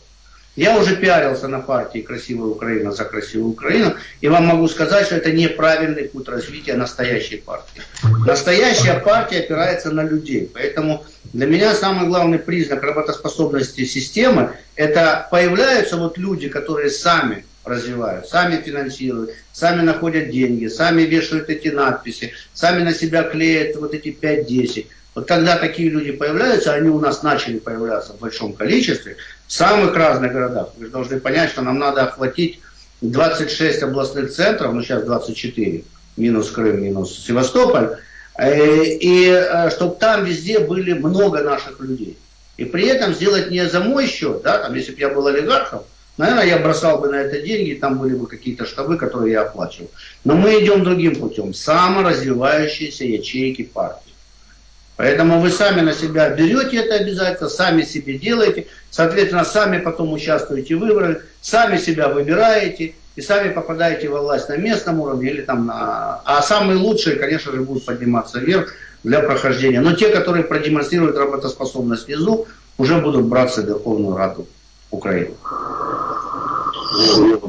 [0.57, 5.15] Я уже пиарился на партии «Красивая Украина» за «Красивую Украину», и вам могу сказать, что
[5.15, 7.81] это неправильный путь развития настоящей партии.
[8.25, 15.95] Настоящая партия опирается на людей, поэтому для меня самый главный признак работоспособности системы– это появляются
[15.95, 22.83] вот люди, которые сами развивают, сами финансируют, сами находят деньги, сами вешают эти надписи, сами
[22.83, 24.87] на себя клеят вот эти 5-10.
[25.13, 29.95] Вот когда такие люди появляются, они у нас начали появляться в большом количестве, в самых
[29.95, 30.69] разных городах.
[30.77, 32.61] Вы же должны понять, что нам надо охватить
[33.01, 35.83] 26 областных центров, ну сейчас 24,
[36.15, 37.97] минус Крым, минус Севастополь,
[38.37, 42.17] э, и э, чтобы там везде были много наших людей.
[42.55, 45.81] И при этом сделать не за мой счет, да, там, если бы я был олигархом,
[46.17, 49.89] наверное, я бросал бы на это деньги, там были бы какие-то штабы, которые я оплачивал.
[50.23, 54.10] Но мы идем другим путем, саморазвивающиеся ячейки партии.
[55.01, 60.75] Поэтому вы сами на себя берете это обязательно, сами себе делаете, соответственно, сами потом участвуете
[60.75, 65.65] в выборах, сами себя выбираете и сами попадаете во власть на местном уровне или там
[65.65, 66.21] на...
[66.23, 68.73] А самые лучшие, конечно же, будут подниматься вверх
[69.03, 69.81] для прохождения.
[69.81, 72.45] Но те, которые продемонстрируют работоспособность внизу,
[72.77, 74.45] уже будут браться в Верховную Раду
[74.91, 75.33] Украины.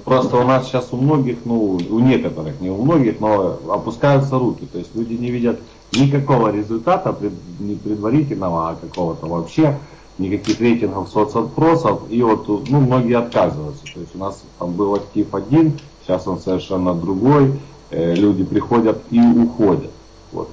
[0.07, 4.67] Просто у нас сейчас у многих, ну, у некоторых, не у многих, но опускаются руки.
[4.73, 5.59] То есть люди не видят
[5.93, 7.15] никакого результата
[7.59, 9.79] не предварительного, а какого-то вообще,
[10.19, 13.85] никаких рейтингов соцопросов, и вот ну, многие отказываются.
[13.93, 17.55] То есть у нас там был актив один, сейчас он совершенно другой,
[17.91, 19.91] э, люди приходят и уходят.
[20.33, 20.51] Вот.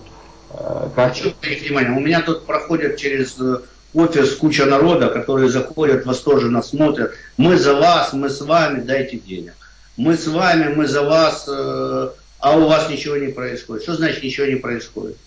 [0.51, 1.15] Э, как...
[1.15, 3.59] Хочу внимание, у меня тут проходят через э,
[3.93, 7.13] офис куча народа, которые заходят, восторженно смотрят.
[7.37, 9.53] Мы за вас, мы с вами, дайте денег.
[9.97, 12.09] Мы с вами, мы за вас, э,
[12.39, 13.83] а у вас ничего не происходит.
[13.83, 15.17] Что значит ничего не происходит?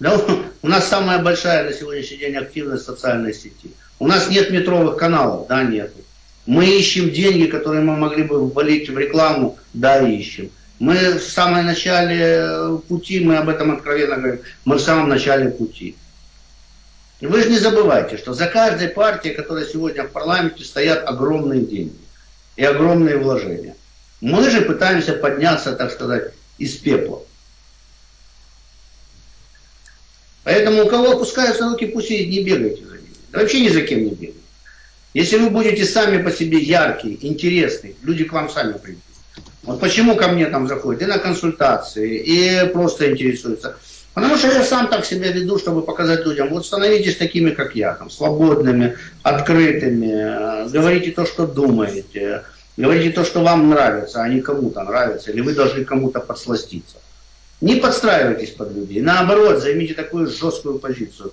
[0.00, 0.20] Да,
[0.62, 3.70] у нас самая большая на сегодняшний день активность социальной сети.
[3.98, 5.92] У нас нет метровых каналов, да, нет.
[6.44, 10.50] Мы ищем деньги, которые мы могли бы ввалить в рекламу, да, ищем.
[10.78, 15.96] Мы в самом начале пути, мы об этом откровенно говорим, мы в самом начале пути.
[17.22, 21.96] Вы же не забывайте, что за каждой партией, которая сегодня в парламенте, стоят огромные деньги
[22.56, 23.74] и огромные вложения.
[24.20, 27.22] Мы же пытаемся подняться, так сказать, из пепла.
[30.46, 33.16] Поэтому у кого опускаются руки, пусть и не бегайте за ними.
[33.32, 34.38] Да вообще ни за кем не бегайте.
[35.12, 39.02] Если вы будете сами по себе яркие, интересные, люди к вам сами придут.
[39.64, 43.76] Вот почему ко мне там заходят и на консультации, и просто интересуются.
[44.14, 47.94] Потому что я сам так себя веду, чтобы показать людям, вот становитесь такими, как я,
[47.94, 52.44] там, свободными, открытыми, говорите то, что думаете,
[52.76, 56.98] говорите то, что вам нравится, а не кому-то нравится, или вы должны кому-то подсластиться.
[57.60, 61.32] Не подстраивайтесь под людей, наоборот, займите такую жесткую позицию.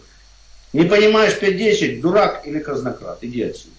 [0.71, 3.75] Не понимаешь 5-10, дурак или казнократ, иди отсюда.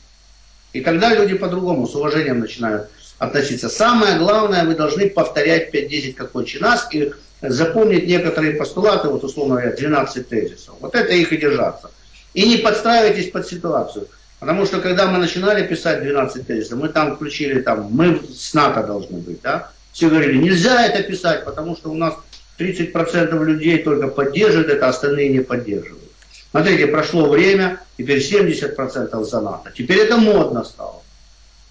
[0.72, 3.68] И тогда люди по-другому, с уважением начинают относиться.
[3.68, 9.56] Самое главное, вы должны повторять 5-10 как отче нас и запомнить некоторые постулаты, вот условно
[9.56, 10.74] говоря, 12 тезисов.
[10.80, 11.90] Вот это их и держаться.
[12.34, 14.08] И не подстраивайтесь под ситуацию.
[14.40, 18.82] Потому что когда мы начинали писать 12 тезисов, мы там включили, там, мы с НАТО
[18.82, 19.70] должны быть, да?
[19.92, 22.14] Все говорили, нельзя это писать, потому что у нас
[22.58, 26.04] 30% людей только поддерживают это, остальные не поддерживают.
[26.50, 29.72] Смотрите, прошло время, теперь 70% за НАТО.
[29.76, 31.02] Теперь это модно стало.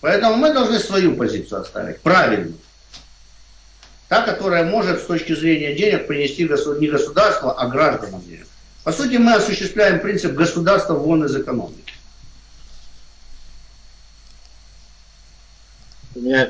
[0.01, 2.57] Поэтому мы должны свою позицию оставить, правильную.
[4.09, 8.45] Та, которая может с точки зрения денег принести не государство, а гражданам денег.
[8.84, 11.93] По сути, мы осуществляем принцип государства вон из экономики.
[16.15, 16.47] У меня,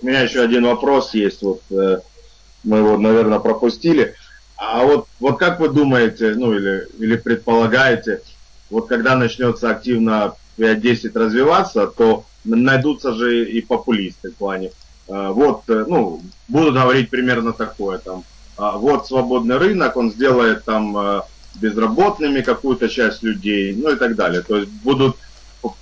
[0.00, 1.42] у меня еще один вопрос есть.
[1.42, 1.98] Вот э,
[2.64, 4.14] мы его, наверное, пропустили.
[4.56, 8.22] А вот, вот как вы думаете, ну или, или предполагаете,
[8.70, 14.72] вот когда начнется активно 5-10 развиваться, то найдутся же и популисты в плане.
[15.08, 18.24] Э, вот, э, ну, будут говорить примерно такое там.
[18.56, 21.22] «А вот свободный рынок, он сделает там
[21.60, 24.42] безработными какую-то часть людей, ну и так далее.
[24.42, 25.16] То есть будут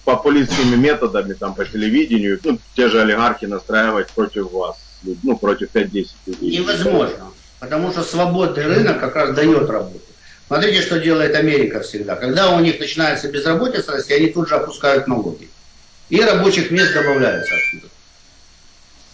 [0.05, 4.77] популистскими методами там по телевидению, ну, те же олигархи настраивать против вас,
[5.23, 6.59] ну, против 5-10 людей.
[6.59, 10.01] Невозможно, потому что свободный рынок как раз дает работу.
[10.47, 12.15] Смотрите, что делает Америка всегда.
[12.15, 15.49] Когда у них начинается безработица расти, они тут же опускают налоги.
[16.09, 17.93] И рабочих мест добавляется оттуда.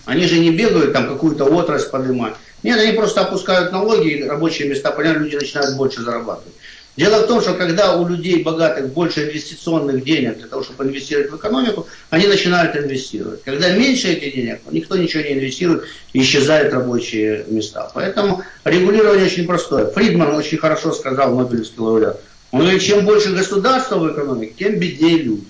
[0.05, 2.35] Они же не бегают там какую-то отрасль поднимать.
[2.63, 6.55] Нет, они просто опускают налоги, и рабочие места, понятно, люди начинают больше зарабатывать.
[6.97, 11.31] Дело в том, что когда у людей богатых больше инвестиционных денег для того, чтобы инвестировать
[11.31, 13.43] в экономику, они начинают инвестировать.
[13.45, 17.91] Когда меньше этих денег, никто ничего не инвестирует, исчезают рабочие места.
[17.95, 19.87] Поэтому регулирование очень простое.
[19.87, 22.21] Фридман очень хорошо сказал, Нобелевский лауреат.
[22.51, 25.47] Он говорит, чем больше государства в экономике, тем беднее люди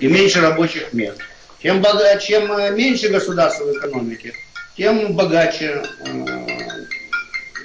[0.00, 1.18] и меньше рабочих мест.
[1.62, 4.32] Чем, богаче, чем э, меньше государства в экономике,
[4.76, 6.46] тем богаче э,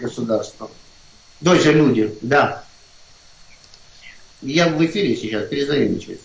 [0.02, 0.70] государство.
[1.44, 2.64] То есть люди, да.
[4.42, 6.20] Я в эфире сейчас, перезвони через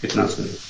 [0.00, 0.60] 15 минут.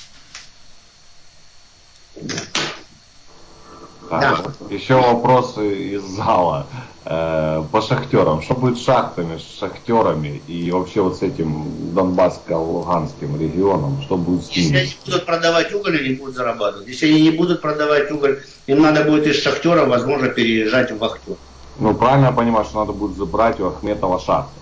[4.09, 4.75] Так, да.
[4.75, 6.67] Еще вопросы из зала
[7.05, 8.41] э, по шахтерам.
[8.41, 14.01] Что будет с шахтами, с шахтерами и вообще вот с этим Донбасско-Луганским регионом?
[14.03, 14.63] Что будет с ними?
[14.63, 16.87] Если они будут продавать уголь, они будут зарабатывать.
[16.87, 21.35] Если они не будут продавать уголь, им надо будет из шахтера, возможно, переезжать в вахтер.
[21.79, 24.59] Ну, правильно я понимаю, что надо будет забрать у Ахметова шахты.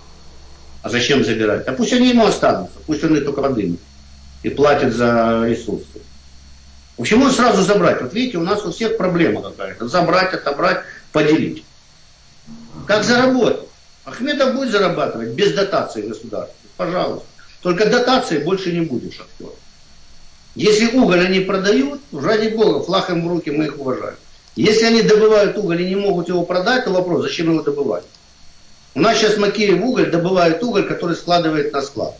[0.84, 1.66] А зачем забирать?
[1.66, 3.80] А пусть они ему останутся, пусть он их только подымет
[4.42, 5.86] и платит за ресурсы.
[6.98, 8.02] Почему сразу забрать?
[8.02, 9.88] Вот видите, у нас у всех проблема какая-то.
[9.88, 11.64] Забрать, отобрать, поделить.
[12.86, 13.66] Как заработать?
[14.04, 16.54] Ахметов будет зарабатывать без дотации государства.
[16.76, 17.26] Пожалуйста.
[17.62, 19.54] Только дотации больше не будет шахтеров.
[20.54, 24.16] Если уголь они продают, ради бога, флаг им в руки, мы их уважаем.
[24.54, 28.04] Если они добывают уголь и не могут его продать, то вопрос, зачем его добывать?
[28.94, 32.16] У нас сейчас Макеев уголь добывает уголь, который складывает на склад.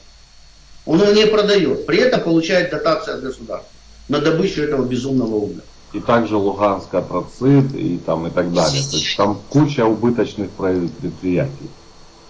[0.87, 3.71] Он его не продает, при этом получает дотации от государства
[4.09, 5.61] на добычу этого безумного угля.
[5.93, 8.83] И также Луганск атроцит и там и так далее.
[8.91, 11.71] То есть там куча убыточных предприятий.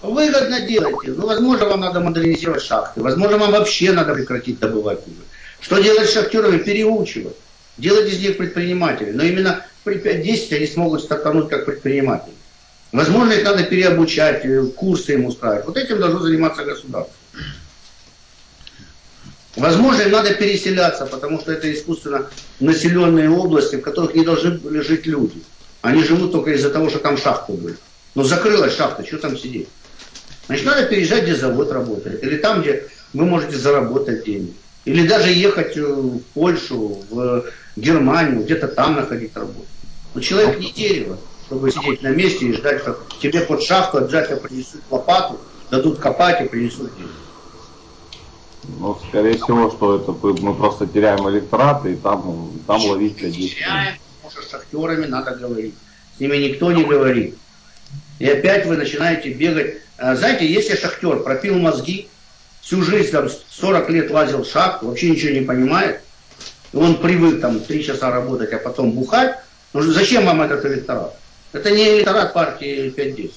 [0.03, 1.13] Выгодно делайте.
[1.13, 3.01] Ну, возможно, вам надо модернизировать шахты.
[3.03, 5.25] Возможно, вам вообще надо прекратить добывать уголь.
[5.61, 6.59] Что делать с шахтерами?
[6.59, 7.37] Переучивать.
[7.79, 9.13] Делать из них предпринимателей.
[9.13, 12.35] Но именно при 5-10 они смогут стартануть как предприниматели.
[12.95, 15.67] Возможно, их надо переобучать, э, курсы им устраивать.
[15.67, 17.13] Вот этим должно заниматься государство.
[19.57, 22.31] Возможно, им надо переселяться, потому что это искусственно
[22.61, 25.43] населенные области, в которых не должны были жить люди.
[25.83, 27.77] Они живут только из-за того, что там шахты были.
[28.15, 29.69] Но закрылась шахта, что там сидеть?
[30.47, 32.23] Значит, надо переезжать, где завод работает.
[32.23, 34.55] Или там, где вы можете заработать деньги.
[34.85, 39.67] Или даже ехать э, в Польшу, в Германию, где-то там находить работу.
[40.15, 44.39] Но человек не дерево чтобы сидеть на месте и ждать, как тебе под шахту обязательно
[44.39, 45.39] принесут лопату,
[45.71, 47.13] дадут копать и принесут деньги.
[48.79, 53.51] Ну, скорее всего, что это мы просто теряем электораты и там, там ловить людей.
[53.51, 55.75] Теряем, потому что с шахтерами надо говорить.
[56.17, 57.37] С ними никто не говорит.
[58.19, 59.79] И опять вы начинаете бегать.
[59.99, 62.09] А, знаете, если шахтер пропил мозги,
[62.63, 66.01] всю жизнь там 40 лет лазил в шахту, вообще ничего не понимает,
[66.73, 69.37] и он привык там 3 часа работать, а потом бухать,
[69.75, 71.15] ну зачем вам этот электорат?
[71.55, 73.31] Это не электорат партии 5-10.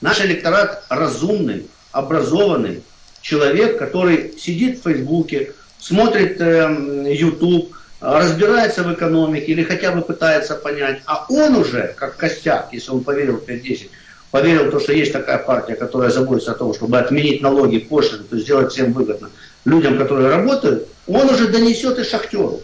[0.00, 2.82] Наш электорат разумный, образованный
[3.20, 10.54] человек, который сидит в Фейсбуке, смотрит э, YouTube, разбирается в экономике или хотя бы пытается
[10.54, 11.02] понять.
[11.04, 13.90] А он уже, как костяк, если он поверил в 5-10,
[14.30, 18.24] поверил в то, что есть такая партия, которая заботится о том, чтобы отменить налоги, пошлины,
[18.24, 19.28] то есть сделать всем выгодно
[19.66, 22.62] людям, которые работают, он уже донесет и шахтеру.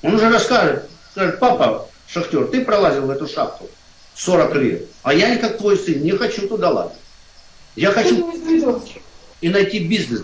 [0.00, 3.68] Он уже расскажет, скажет, папа, шахтер, ты пролазил в эту шахту.
[4.14, 4.86] 40 лет.
[5.02, 6.98] А я, как твой сын, не хочу туда лазить.
[7.76, 8.32] Я хочу
[9.42, 10.22] и найти бизнес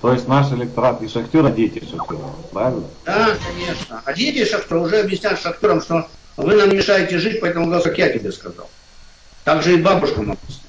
[0.00, 2.84] То есть наш электорат и шахтера, дети шахтера, правильно?
[3.04, 4.02] Да, конечно.
[4.04, 8.08] А дети шахтера уже объясняют шахтерам, что вы нам мешаете жить, поэтому голос, как я
[8.08, 8.68] тебе сказал.
[9.44, 10.64] Так же и бабушкам написано.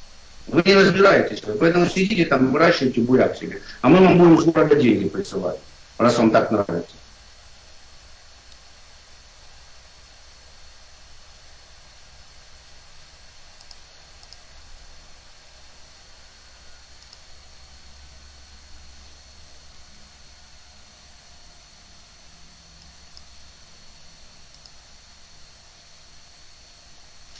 [0.47, 3.61] Вы не разбираетесь, поэтому сидите там, выращивайте буряк себе.
[3.81, 5.59] А мы вам будем с города деньги присылать,
[5.97, 6.95] раз вам так нравится.